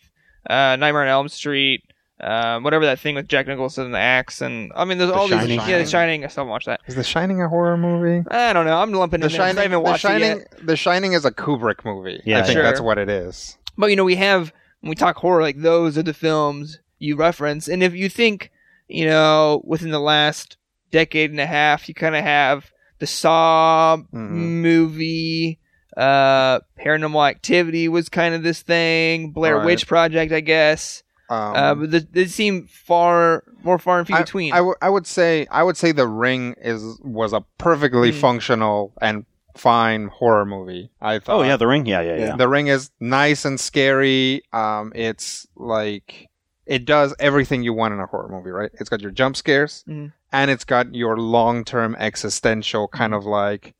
[0.49, 1.83] uh, Nightmare on Elm Street,
[2.21, 4.41] um, whatever that thing with Jack Nicholson and the axe.
[4.41, 5.59] And I mean, there's The all these, Shining.
[5.67, 6.23] yeah, The Shining.
[6.23, 6.79] I still haven't that.
[6.88, 8.25] Is The Shining a horror movie?
[8.31, 8.77] I don't know.
[8.81, 9.61] I'm lumping The in there 'cause I Shining.
[9.63, 10.38] haven't The watched it Shining.
[10.39, 10.65] yet.
[10.65, 12.21] The Shining is a Kubrick movie.
[12.25, 12.63] Yeah, I think Sure.
[12.63, 13.57] that's what it is.
[13.77, 17.15] But you know, we have when we talk horror, like those are the films you
[17.15, 18.51] reference, and if you think,
[18.88, 20.57] you know, within the last
[20.91, 24.29] decade and a half, you kind of have the Saw Mhm.
[24.61, 25.59] movie,
[25.95, 29.65] uh, Paranormal Activity was kind of this thing, Blair Right.
[29.65, 31.03] Witch Project, I guess.
[31.29, 34.53] Um, uh, but th- they seem far more far and few I, between.
[34.53, 38.17] I, w- I would say I would say The Ring is was a perfectly Hmm.
[38.19, 39.25] functional and
[39.57, 40.89] fine horror movie.
[41.01, 41.35] I thought.
[41.39, 41.85] Oh yeah, The Ring.
[41.85, 42.25] Yeah, yeah, yeah.
[42.27, 42.35] Yeah.
[42.38, 44.41] The Ring is nice and scary.
[44.53, 46.29] Um, it's like
[46.65, 48.71] it does everything you want in a horror movie, right?
[48.75, 50.13] It's got your jump scares, Mhm.
[50.32, 53.73] And it's got your long-term existential kind of like.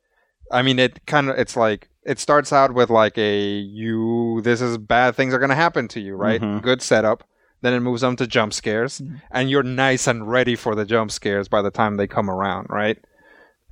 [0.52, 4.62] I mean, it kind of it's like it starts out with like a you this
[4.62, 6.42] is bad things are gonna happen to you, right?
[6.42, 6.62] Mhm.
[6.62, 7.24] Good setup.
[7.62, 9.22] Then it moves on to jump scares, Mhm.
[9.32, 12.68] and you're nice and ready for the jump scares by the time they come around,
[12.70, 12.98] right?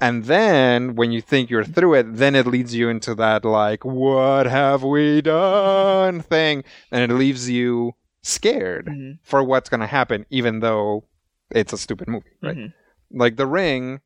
[0.01, 3.85] And then when you think you're through it, then it leads you into that like,
[3.85, 6.65] what have we done thing.
[6.91, 9.19] And it leaves you scared Mhm.
[9.23, 11.05] for what's going to happen, even though
[11.51, 12.57] it's a stupid movie, right?
[12.57, 12.73] Mhm.
[13.11, 14.01] Like The Ring,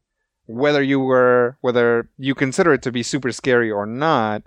[0.45, 4.43] whether you were whether you consider it to be super scary or not,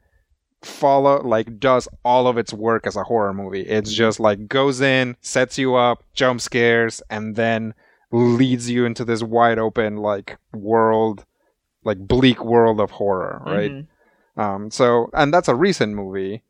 [0.62, 3.62] follow like does all of its work as a horror movie.
[3.62, 7.74] It's just like goes in, sets you up, jump scares, and then
[8.12, 11.24] leads you into this wide open like world,
[11.84, 13.70] like bleak world of horror, right?
[13.72, 13.86] Mhm.
[14.36, 16.43] Um, so, and that's a recent movie.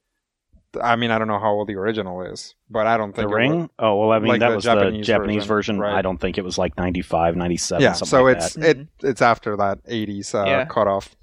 [0.80, 3.30] I mean, I don't know how old the original is, but I don't The think
[3.30, 3.60] it Ring?
[3.62, 5.80] was- Oh, well, I mean, like that the was the Japanese Japanese version, version.
[5.80, 5.98] right.
[5.98, 7.92] I don't think it was like 95, 97, yeah.
[7.92, 8.78] something So like it's that.
[8.78, 10.64] it it's after that '80s uh, Yeah.
[10.64, 11.14] cutoff.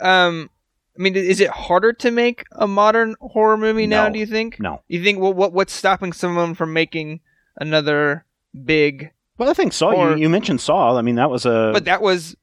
[0.00, 0.50] Um,
[0.98, 4.08] I mean, is it harder to make a modern horror movie now?
[4.08, 4.60] Do you think?
[4.60, 4.82] No.
[4.88, 7.20] You think well, what what's stopping someone from making
[7.56, 8.24] another
[8.64, 9.10] big?
[9.38, 10.96] Well, I think Saw, Or- you, you mentioned Saw.
[10.96, 11.70] I mean, that was a.
[11.72, 12.36] But that was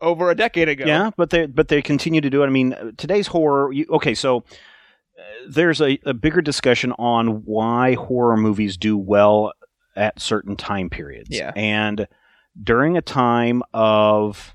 [0.00, 0.84] over a decade ago.
[0.86, 2.46] Yeah, but they but they continue to do it.
[2.46, 3.72] I mean, uh, today's horror.
[3.72, 4.44] You, okay, so
[5.48, 9.52] there's a, a bigger discussion on why horror movies do well
[9.96, 11.30] at certain time periods.
[11.30, 11.52] Yeah.
[11.54, 12.08] and
[12.62, 14.53] during a time of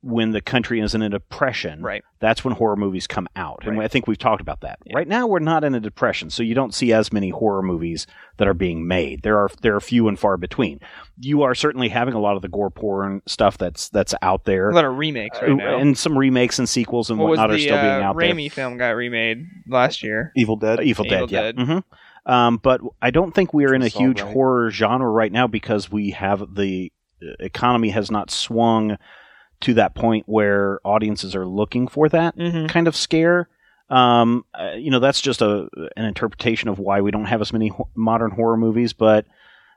[0.00, 2.04] when the country is in a depression, Right.
[2.20, 3.64] that's when horror movies come out.
[3.66, 3.84] And Right.
[3.86, 4.78] I think we've talked about that.
[4.86, 4.96] Yeah.
[4.96, 8.06] Right now we're not in a depression, so you don't see as many horror movies
[8.36, 9.22] that are being made.
[9.22, 10.78] There are there are few and far between.
[11.18, 14.70] You are certainly having a lot of the gore porn stuff that's that's out there.
[14.70, 15.78] A lot of remakes right now.
[15.78, 18.52] and some remakes and sequels and what whatnot the are still being uh, out Raimi
[18.52, 20.32] film got remade last year?
[20.36, 20.78] Evil Dead.
[20.78, 20.84] there.
[20.84, 21.58] Evil, Evil Dead, Dead.
[21.58, 21.64] yeah.
[21.64, 24.32] hmm Um, but I don't think we are in a huge right.
[24.32, 28.96] horror genre right now because we have the uh, economy has not swung
[29.60, 32.66] to that point where audiences are looking for that Mm-hmm.
[32.66, 33.48] kind of scare.
[33.90, 37.52] Um, uh, you know, that's just a an interpretation of why we don't have as
[37.52, 38.92] many ho- modern horror movies.
[38.92, 39.24] But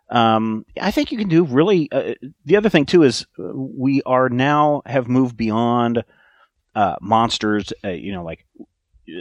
[0.09, 1.89] um, I think you can do really.
[1.91, 2.13] Uh,
[2.45, 6.03] the other thing too is uh, we are now have moved beyond
[6.75, 7.71] uh, monsters.
[7.83, 8.45] Uh, you know, like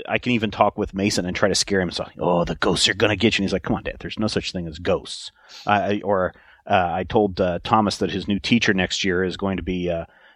[0.08, 1.92] I can even talk with Mason and try to scare him.
[1.92, 3.42] So, oh, the ghosts are gonna get you.
[3.42, 3.96] And he's like, come on, Dad.
[4.00, 5.30] There's no such thing as ghosts.
[5.66, 6.34] Or
[6.66, 9.88] uh, I told uh, Thomas that his new teacher next year is going to be.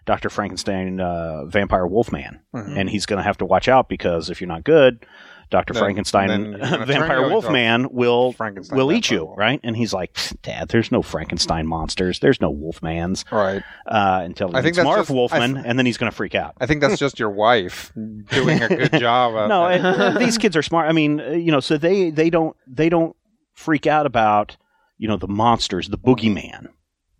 [0.06, 0.28] Dr.
[0.30, 2.78] Frankenstein, uh, Vampire Wolfman Mhm.
[2.78, 5.06] and he's going to have to watch out because if you're not good,
[5.50, 8.34] Doctor Then- Frankenstein, then he's gonna turn you Vampire Wolfman will
[8.72, 9.38] will eat you, wolf.
[9.38, 9.60] right?
[9.62, 13.62] And he's like, Dad, there's no Frankenstein monsters, there's no Wolfmans Right.
[13.86, 16.34] uh, until he I think Marv just- Wolfman, th- and then he's going to freak
[16.34, 16.54] out.
[16.60, 19.48] I think that's just your wife doing a good job.
[19.48, 20.88] No, it- these kids are smart.
[20.88, 23.14] I mean, uh, you know, so they they don't they don't
[23.52, 24.56] freak out about
[24.98, 26.68] you know the monsters, the boogeyman.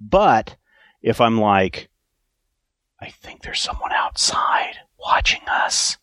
[0.00, 0.56] But
[1.02, 1.88] if I'm like,
[3.04, 5.98] I think there's someone outside watching us,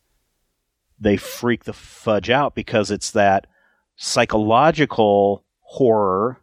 [0.99, 3.47] they freak the fudge out because it's that
[3.95, 6.37] psychological horror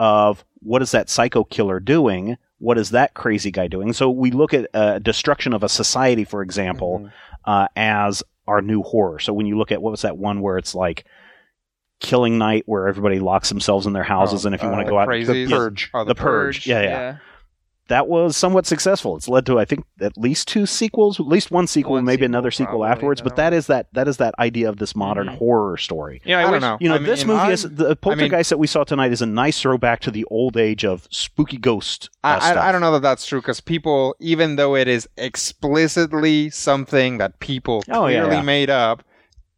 [0.00, 2.36] of what is that psycho killer doing?
[2.58, 3.92] What is that crazy guy doing?
[3.92, 7.10] So we look at uh, destruction of a society, for example, Mhm.
[7.44, 9.18] uh, as our new horror.
[9.20, 11.04] So when you look at what was that one where it's like
[12.00, 14.84] Killing Night, where everybody locks themselves in their houses, Oh, and if you uh, want
[14.86, 15.48] to go out, Crazies?
[15.48, 15.90] The Purge.
[15.94, 16.66] Oh, The Purge.
[16.66, 17.16] Yeah, yeah.
[17.88, 19.16] That was somewhat successful.
[19.16, 22.22] It's led to I think at least two sequels, at least one sequel, One maybe
[22.22, 23.20] sequel, another sequel probably, afterwards.
[23.22, 25.38] But that is that that is that idea of this modern Mhm.
[25.38, 26.20] horror story.
[26.24, 26.76] Yeah, I, I don't wish, know.
[26.80, 29.22] You know, I this mean, movie I'm- is the Poltergeist that we saw tonight is
[29.22, 32.10] a nice throwback to the old age of spooky ghost.
[32.24, 32.52] Uh, I.
[32.54, 37.18] I, I don't know that that's true because people, even though it is explicitly something
[37.18, 38.42] that people Oh, yeah, clearly yeah.
[38.42, 39.02] made up,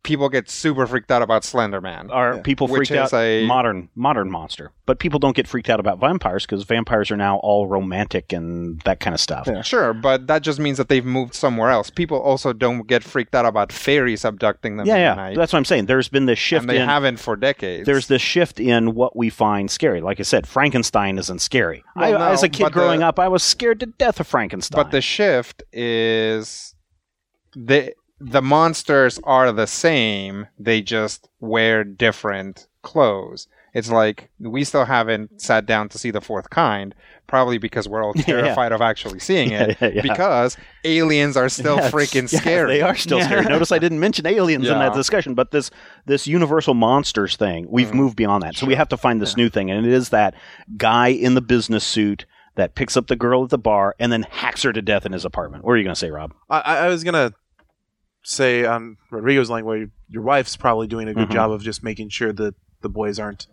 [0.09, 2.11] people get super freaked out about Slender Man.
[2.11, 2.41] Are Yeah.
[2.43, 3.21] people Which freaked is out?
[3.21, 7.17] a- modern modern monster, but people don't get freaked out about vampires because vampires are
[7.17, 9.47] now all romantic and that kind of stuff.
[9.47, 9.61] Yeah.
[9.61, 11.91] Sure, but that just means that they've moved somewhere else.
[11.91, 15.53] People also don't get freaked out about fairies abducting them Yeah, in yeah, night, that's
[15.53, 15.85] what I'm saying.
[15.87, 17.85] There's been this shift and they in haven't for decades.
[17.85, 20.01] there's this shift in what we find scary.
[20.01, 21.85] Like I said, Frankenstein isn't scary.
[21.95, 24.21] Well, I, no, as a kid but the- growing up, I was scared to death
[24.21, 24.83] of Frankenstein.
[24.83, 26.75] But the shift is
[27.55, 30.47] the the monsters are the same.
[30.59, 33.49] They just wear different clothes.
[33.75, 36.95] It's like we still haven't sat down to see the fourth kind,
[37.27, 38.41] probably because we're all Yeah, yeah.
[38.41, 39.77] terrified of actually seeing it.
[39.81, 40.01] yeah, yeah.
[40.03, 42.73] Because aliens are still Yeah, freaking yeah, scary.
[42.79, 43.27] they are still Yeah.
[43.27, 43.45] scary.
[43.45, 45.71] Notice I didn't mention aliens in that discussion, but this
[46.07, 47.95] this universal monsters thing, we've Mhm.
[47.95, 48.57] moved beyond that.
[48.57, 50.35] So we have to find this new thing, and it is that
[50.77, 52.25] guy in the business suit
[52.57, 55.13] that picks up the girl at the bar and then hacks her to death in
[55.13, 55.63] his apartment.
[55.63, 56.33] What are you going to say, Rob?
[56.51, 57.33] I, I I was gonna
[58.23, 61.33] say on Rodrigo's where your wife's probably doing a good Mhm.
[61.33, 63.47] job of just making sure that the boys aren't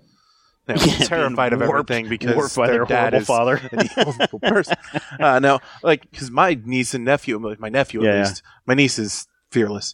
[0.67, 3.61] you know, Yeah, terrified of warped- everything because their, dad is father.
[3.71, 4.75] an evil person.
[5.19, 8.19] Uh, no, like because my niece and nephew, my nephew at Yeah, yeah.
[8.27, 9.93] least, my niece is fearless.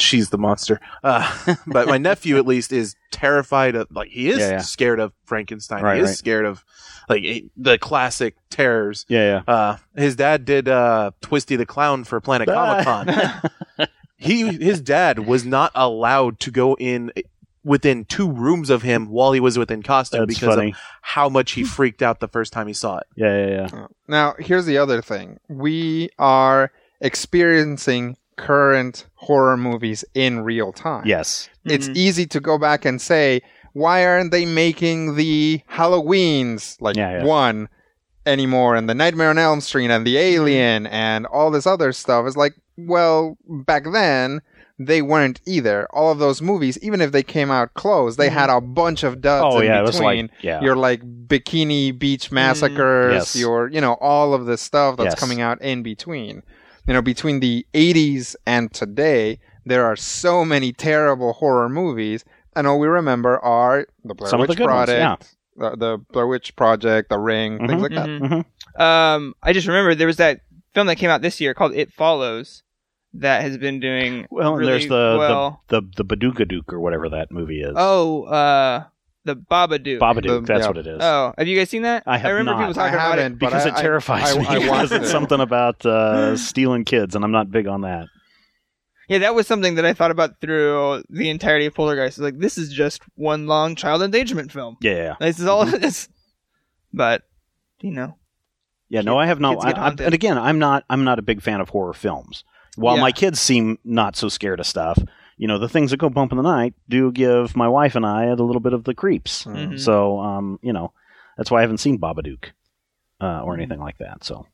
[0.00, 1.30] She's the monster, uh,
[1.66, 4.58] but my nephew at least is terrified of like he is Yeah, yeah.
[4.60, 5.82] scared of Frankenstein.
[5.82, 6.16] Right, he is right.
[6.16, 6.64] scared of
[7.10, 9.04] like eh, the classic terrors.
[9.10, 13.50] Yeah, Uh, his dad did uh, Twisty the Clown for Planet Comic Con.
[14.22, 14.50] Yeah.
[14.52, 17.12] he his dad was not allowed to go in
[17.64, 20.70] within two rooms of him while he was within costume That's because funny.
[20.70, 23.06] of how much he freaked out the first time he saw it.
[23.14, 23.86] Yeah, yeah, yeah.
[24.08, 25.38] Now, here's the other thing.
[25.48, 31.04] We are experiencing current horror movies in real time.
[31.06, 31.48] Yes.
[31.64, 31.96] It's Mhm.
[31.96, 33.42] easy to go back and say,
[33.74, 37.24] why aren't they making the Halloweens like Yeah, yeah.
[37.24, 37.68] one
[38.26, 42.26] anymore and the Nightmare on Elm Street and the Alien and all this other stuff?
[42.26, 42.54] It's like,
[42.86, 44.40] well, back then
[44.78, 45.86] they weren't either.
[45.92, 48.32] All of those movies, even if they came out close, they Mhm.
[48.32, 50.60] had a bunch of duds Oh in yeah, it was between like yeah.
[50.60, 53.36] your like bikini beach massacres, Yes.
[53.36, 55.20] your you know all of this stuff that's Yes.
[55.20, 56.42] coming out in between.
[56.86, 62.24] You know, between the 80s and today, there are so many terrible horror movies,
[62.56, 65.98] and all we remember are the Blair Some of the Witch ones, Project, the, the
[66.12, 67.82] Blair Witch Project, The Ring, things Mhm.
[67.82, 68.08] like that.
[68.08, 68.44] Mhm.
[68.80, 68.80] Mhm.
[68.82, 70.40] Um, I just remember there was that
[70.74, 72.64] film that came out this year called It Follows
[73.14, 75.62] that has been doing Well, and there's the, well.
[75.68, 77.74] the the the Badugadook or whatever that movie is.
[77.76, 78.84] oh, uh,
[79.24, 79.98] the Babadook.
[79.98, 80.22] Babadook.
[80.46, 80.66] the- that's yeah.
[80.68, 80.98] what it is.
[81.00, 82.02] Oh, have you guys seen that?
[82.06, 82.58] I have remember not.
[82.68, 83.38] people talking I about it.
[83.38, 84.46] because I- it terrifies I- me.
[84.46, 88.06] I because watched it's something about uh, stealing kids, and I'm not big on that.
[89.08, 92.18] Yeah, that was something that I thought about through the entirety of Poltergeist.
[92.18, 94.76] Like, this is just one long child endangerment film.
[94.80, 96.08] Yeah, yeah, This is all it is.
[96.94, 97.22] But,
[97.80, 98.16] you know.
[98.88, 99.02] yeah.
[99.02, 99.64] No, I have not.
[99.64, 100.84] I, I, and again, I'm not.
[100.88, 102.44] I'm not a big fan of horror films.
[102.76, 103.02] While Yeah.
[103.02, 104.98] my kids seem not so scared of stuff,
[105.36, 108.06] you know, the things that go bump in the night do give my wife and
[108.06, 109.44] I a little bit of the creeps.
[109.44, 109.72] Mm.
[109.72, 109.80] Mhm.
[109.80, 110.92] So, um, you know,
[111.36, 112.50] that's why I haven't seen Babadook
[113.20, 114.24] uh, or anything like that.
[114.24, 114.46] So,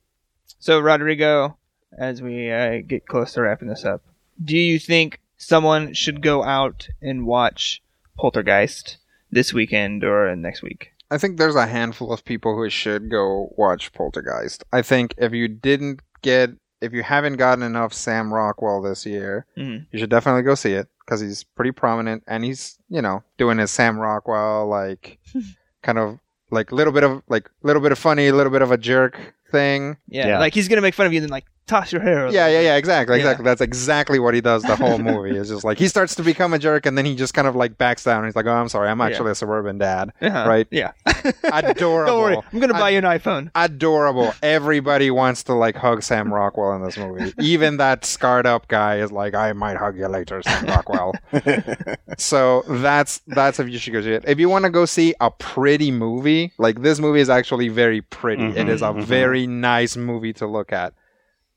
[0.59, 1.57] So, Rodrigo,
[1.97, 4.03] as we uh, get close to wrapping this up,
[4.43, 7.83] do you think someone should go out and watch
[8.19, 8.99] Poltergeist
[9.31, 10.91] this weekend or next week?
[11.11, 14.65] I think there's a handful of people who should go watch Poltergeist.
[14.73, 16.51] I think if you didn't get,
[16.81, 19.87] if you haven't gotten enough Sam Rockwell this year, Mhm.
[19.91, 23.59] you should definitely go see it because he's pretty prominent and he's, you know, doing
[23.59, 25.19] his Sam Rockwell like
[25.83, 26.19] kind of
[26.51, 29.19] like little bit of like little bit of funny, a little bit of a jerk
[29.51, 29.97] thing.
[30.09, 30.39] Yeah, Yeah.
[30.39, 32.27] like he's gonna make fun of you and then like toss your hair.
[32.27, 33.23] a Yeah, yeah, yeah, exactly, Yeah.
[33.23, 33.45] exactly.
[33.45, 35.37] That's exactly what he does the whole movie.
[35.37, 37.55] It's just like he starts to become a jerk and then he just kind of
[37.55, 40.45] like backs down and he's like, "Oh, I'm sorry, I'm actually a suburban dad." Uh-huh.
[40.49, 40.67] Right.
[40.71, 40.93] Yeah.
[41.45, 42.07] Adorable.
[42.07, 43.51] Don't worry, I'm gonna buy you an iPhone.
[43.55, 44.33] adorable.
[44.43, 47.33] Everybody wants to like hug Sam Rockwell in this movie.
[47.39, 51.15] Even that scarred up guy is like, I might hug you later, Sam Rockwell.
[52.19, 54.25] so that's that's if you should go see it.
[54.27, 58.01] If you want to go see a pretty movie, like this movie is actually very
[58.03, 58.45] pretty.
[58.45, 59.03] It Mhm, is a mhm.
[59.05, 60.95] very nice movie to look at.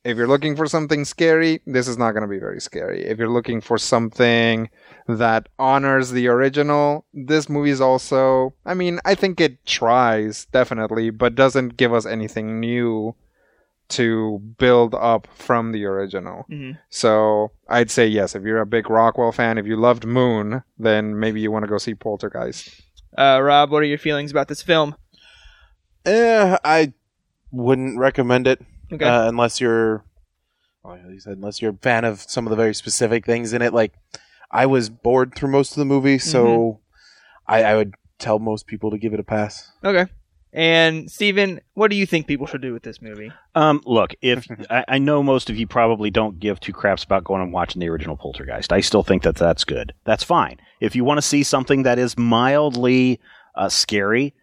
[0.03, 3.05] If you're looking for something scary, this is not going to be very scary.
[3.05, 4.69] If you're looking for something
[5.07, 11.11] that honors the original, this movie is also, I mean, I think it tries, definitely,
[11.11, 13.15] but doesn't give us anything new
[13.89, 16.45] to build up from the original.
[16.49, 16.79] Mhm.
[16.89, 21.19] So I'd say yes, if you're a big Rockwell fan, if you loved Moon, then
[21.19, 22.81] maybe you want to go see Poltergeist.
[23.17, 24.95] Uh, Rob, what are your feelings about this film?
[26.05, 26.93] Eh, I
[27.51, 29.05] wouldn't recommend it Okay.
[29.05, 30.03] uh, unless you're,
[30.83, 33.53] well, like you said, unless you're a fan of some of the very specific things
[33.53, 33.73] in it.
[33.73, 33.93] Like,
[34.51, 36.77] I was bored through most of the movie, so Mm-hmm.
[37.53, 39.71] I, I would tell most people to give it a pass.
[39.83, 40.05] okay.
[40.53, 43.31] And Steven, what do you think people should do with this movie?
[43.55, 47.23] Um, look, if I, I know most of you probably don't give two craps about
[47.23, 49.93] going and watching the original Poltergeist, I still think that that's good.
[50.03, 50.59] That's fine.
[50.81, 53.21] If you want to see something that is mildly
[53.55, 54.33] uh, scary,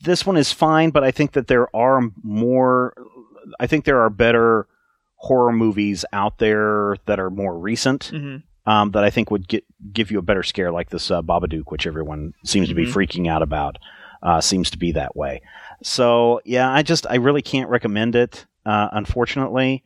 [0.00, 0.88] this one is fine.
[0.90, 2.94] But I think that there are more.
[3.60, 4.66] I think there are better
[5.16, 8.70] horror movies out there that are more recent Mm-hmm.
[8.70, 11.64] um, that I think would get give you a better scare, like this uh, Babadook,
[11.70, 12.92] which everyone seems to be Mhm.
[12.92, 13.78] freaking out about.
[14.22, 15.42] Uh, seems to be that way.
[15.82, 19.82] So yeah, I just I really can't recommend it, uh, unfortunately.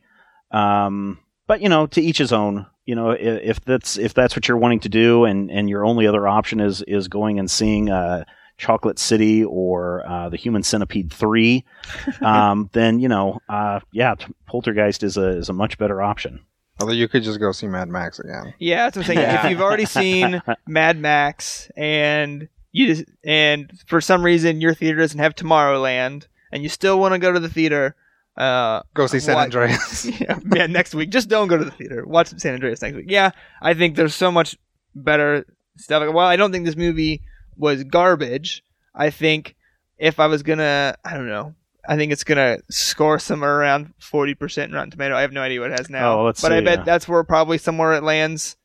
[0.51, 2.65] Um, but you know, to each his own.
[2.85, 5.83] You know, if, if that's if that's what you're wanting to do, and and your
[5.85, 8.23] only other option is is going and seeing uh,
[8.57, 11.63] Chocolate City or uh, the Human Centipede three,
[12.21, 14.15] um, then you know, uh, yeah,
[14.47, 16.39] Poltergeist is a is a much better option.
[16.79, 18.53] Although you could just go see Mad Max again.
[18.59, 19.19] Yeah, that's what I'm saying.
[19.19, 19.45] Yeah.
[19.45, 24.99] If you've already seen Mad Max and you just, and for some reason your theater
[24.99, 27.95] doesn't have Tomorrowland and you still want to go to the theater,
[28.37, 29.45] uh, Go see San What?
[29.45, 30.05] Andreas.
[30.21, 31.09] yeah, yeah, next week.
[31.09, 32.05] Just don't go to the theater.
[32.05, 33.07] Watch San Andreas next week.
[33.09, 33.31] Yeah,
[33.61, 34.55] I think there's so much
[34.93, 35.45] better
[35.77, 36.13] stuff.
[36.13, 37.21] Well, I don't think this movie
[37.57, 38.63] was garbage.
[38.93, 39.55] I think
[39.97, 41.55] if I was gonna, I don't know.
[41.87, 45.15] I think it's gonna score somewhere around forty percent in Rotten Tomato.
[45.15, 46.19] I have no idea what it has now.
[46.19, 46.83] Oh, let's but I bet yeah.
[46.83, 48.57] that's where probably somewhere it lands.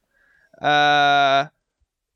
[0.61, 1.47] Uh,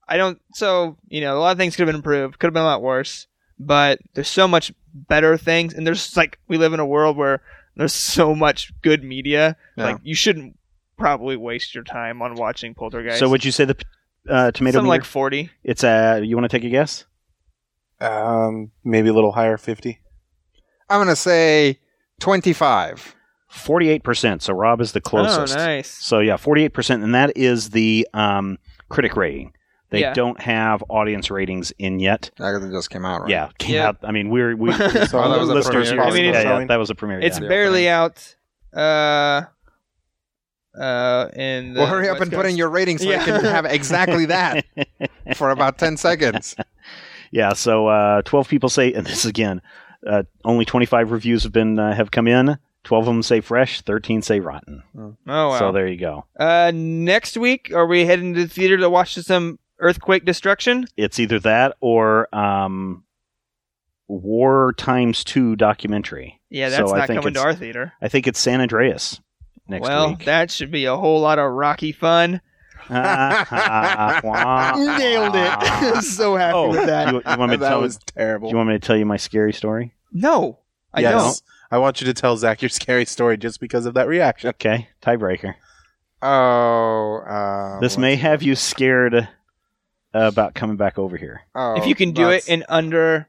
[0.09, 0.41] I don't.
[0.55, 2.39] So you know, a lot of things could have been improved.
[2.39, 3.27] Could have been a lot worse.
[3.59, 7.41] But there's so much better things, and there's like we live in a world where
[7.77, 9.57] there's so much good media.
[9.77, 9.85] Yeah.
[9.85, 10.59] Like you shouldn't
[10.97, 13.19] probably waste your time on watching Poltergeist.
[13.19, 13.77] So would you say the
[14.29, 14.89] uh, tomato Something meter?
[14.89, 15.51] like 40.
[15.65, 17.05] it's uh, you want to take a guess?
[18.01, 20.01] Um, maybe a little higher, fifty.
[20.91, 21.81] I'm gonna say
[22.21, 23.15] 25.
[23.49, 24.43] Forty-eight percent.
[24.43, 25.57] So Rob is the closest.
[25.57, 25.89] Oh, nice.
[25.89, 28.59] So yeah, forty-eight percent, and that is the um,
[28.91, 29.53] critic rating.
[29.91, 30.13] They Yeah.
[30.15, 32.31] don't have audience ratings in yet.
[32.41, 33.31] I guess it just came out, right?
[33.31, 33.89] Yeah, came Yeah.
[33.89, 33.99] out.
[34.03, 34.73] I mean, we're we.
[34.73, 35.91] So Oh, that was listeners.
[35.93, 37.21] I mean, yeah, it's- yeah, that was a premiere.
[37.21, 37.49] It's yeah.
[37.49, 38.35] barely out.
[38.75, 39.43] Uh,
[40.79, 43.23] uh, in the Well, hurry up West and put in your rating so Yeah.
[43.23, 44.65] I can have exactly that
[45.37, 46.55] for about 10 seconds.
[47.33, 49.61] Yeah, so uh, twelve people say, and this again,
[50.07, 52.57] uh, only twenty-five reviews have been uh, have come in.
[52.85, 54.85] Twelve of them say fresh, thirteen say rotten.
[54.97, 55.59] Oh wow.
[55.59, 56.25] So there you go.
[56.39, 60.87] uh, next week, are we heading to the theater to watch some earthquake destruction?
[60.97, 63.03] It's either that or um,
[64.09, 66.41] War Times Two documentary.
[66.49, 67.93] Yeah, So that's I not think coming to our theater.
[68.01, 69.21] I think it's San Andreas
[69.69, 70.25] next well, week.
[70.25, 72.41] that should be a whole lot of Rocky fun.
[72.91, 73.47] Nailed
[75.37, 76.05] it.
[76.05, 77.13] so happy Oh, with that.
[77.13, 77.81] you, you want me to that tell?
[77.81, 78.49] was terrible.
[78.49, 79.93] Do you want me to tell you my scary story?
[80.13, 80.59] no,
[80.95, 81.13] I yes.
[81.13, 81.43] don't.
[81.71, 84.51] I want you to tell Zach your scary story just because of that reaction.
[84.51, 85.55] Okay, tiebreaker.
[86.23, 89.27] Oh, uh, This what's- may have you scared uh,
[90.15, 91.43] about coming back over here.
[91.55, 93.27] Oh, if you can do it in under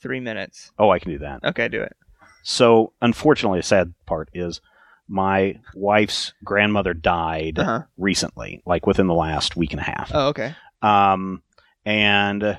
[0.00, 1.44] three minutes, Oh, I can do that.
[1.44, 1.94] okay, do it.
[2.42, 4.60] So, unfortunately, the sad part is
[5.08, 7.82] my wife's grandmother died Uh-huh.
[7.96, 10.10] recently, like within the last week and a half.
[10.12, 10.54] Oh, okay.
[10.82, 11.42] Um,
[11.84, 12.58] and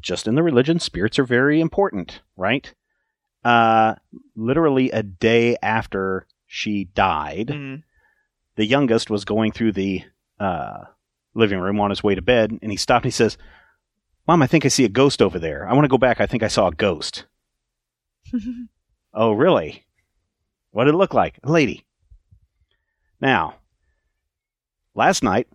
[0.00, 2.72] just in the religion, spirits are very important, right?
[3.44, 3.94] Uh,
[4.34, 7.82] literally a day after she died, Mhm.
[8.56, 10.02] the youngest was going through the
[10.40, 10.84] uh,
[11.34, 13.36] living room on his way to bed, and he stopped and he says,
[14.26, 15.68] Mom, I think I see a ghost over there.
[15.68, 16.20] I want to go back.
[16.20, 17.26] I think I saw a ghost.
[19.14, 19.84] oh, really?
[20.72, 21.38] What did it look like?
[21.44, 21.84] A lady.
[23.20, 23.56] Now,
[24.94, 25.46] last night,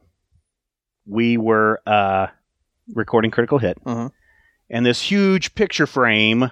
[1.06, 2.28] we were uh,
[2.94, 4.12] recording Critical Hit, Mhm.
[4.70, 6.52] and this huge picture frame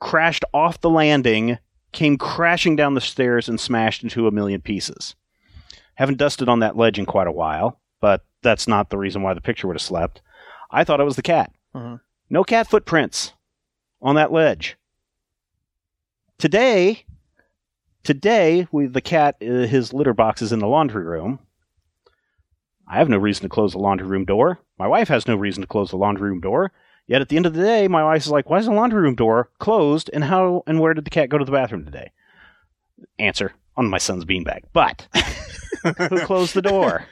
[0.00, 1.58] crashed off the landing,
[1.92, 5.14] came crashing down the stairs, and smashed into a million pieces.
[5.94, 9.32] Haven't dusted on that ledge in quite a while, but that's not the reason why
[9.34, 10.20] the picture would have slept.
[10.70, 11.52] I thought it was the cat.
[11.74, 12.00] Mhm.
[12.30, 13.32] No cat footprints
[14.02, 14.76] on that ledge.
[16.38, 17.04] Today,
[18.04, 21.40] today, we the cat uh, his litter box is in the laundry room.
[22.86, 24.60] I have no reason to close the laundry room door.
[24.78, 26.70] My wife has no reason to close the laundry room door.
[27.06, 29.00] Yet at the end of the day, my wife is like, "Why is the laundry
[29.02, 30.10] room door closed?
[30.12, 32.12] And how and where did the cat go to the bathroom today?"
[33.18, 34.64] Answer: On my son's beanbag.
[34.72, 35.08] But
[35.98, 37.06] who closed the door?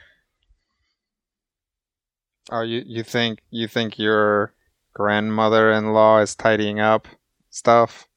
[2.51, 4.53] Oh, you you think you think your
[4.93, 7.07] grandmother-in-law is tidying up
[7.49, 8.07] stuff?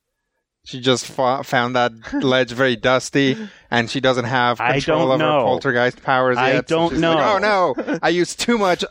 [0.66, 3.36] She just fa- found that ledge very dusty,
[3.70, 5.42] and she doesn't have I control don't over know.
[5.44, 6.68] poltergeist powers I yet.
[6.68, 7.74] so don't she's like, know.
[7.76, 8.84] oh no, I used too much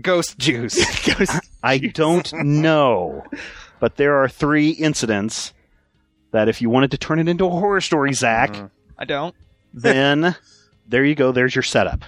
[0.00, 0.76] ghost juice.
[1.62, 3.24] I don't know.
[3.78, 5.52] But there are three incidents
[6.32, 8.70] that if you wanted to turn it into a horror story, Zach, Mhm.
[8.98, 9.34] I don't.
[9.72, 10.34] then
[10.88, 11.30] there you go.
[11.30, 12.04] There's your setup.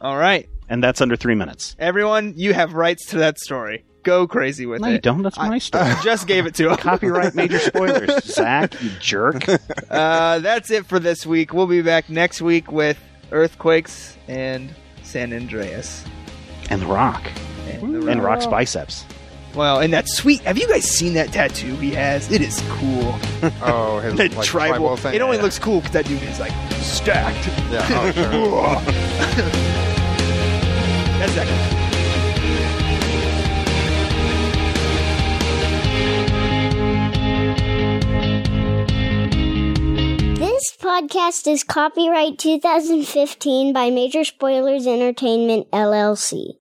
[0.00, 1.74] All right, And that's under three minutes.
[1.78, 3.84] everyone, you have rights to that story.
[4.04, 5.02] Go crazy with No, you it.
[5.02, 5.22] don't.
[5.22, 5.90] That's my story.
[6.02, 6.76] Just gave it to him.
[6.76, 8.22] Copyright major spoilers.
[8.32, 9.48] Zach, you jerk.
[9.90, 11.52] Uh, that's it for this week.
[11.52, 12.98] We'll be back next week with
[13.32, 14.70] earthquakes and
[15.02, 16.04] San Andreas
[16.70, 17.22] And The Rock.
[17.70, 18.22] and, the And.
[18.22, 19.04] Rock's biceps.
[19.54, 20.40] Well, and that sweet.
[20.42, 22.30] Have you guys seen that tattoo he has?
[22.30, 23.14] It is cool.
[23.62, 24.96] Oh, his That like, tribal.
[24.96, 25.14] thing.
[25.14, 27.46] It only looks cool because that dude is like stacked.
[27.70, 28.94] Yeah, oh, sure.
[31.20, 31.73] That's that.
[40.54, 46.52] This podcast is copyright 2015 by Major Spoilers Entertainment, LLC.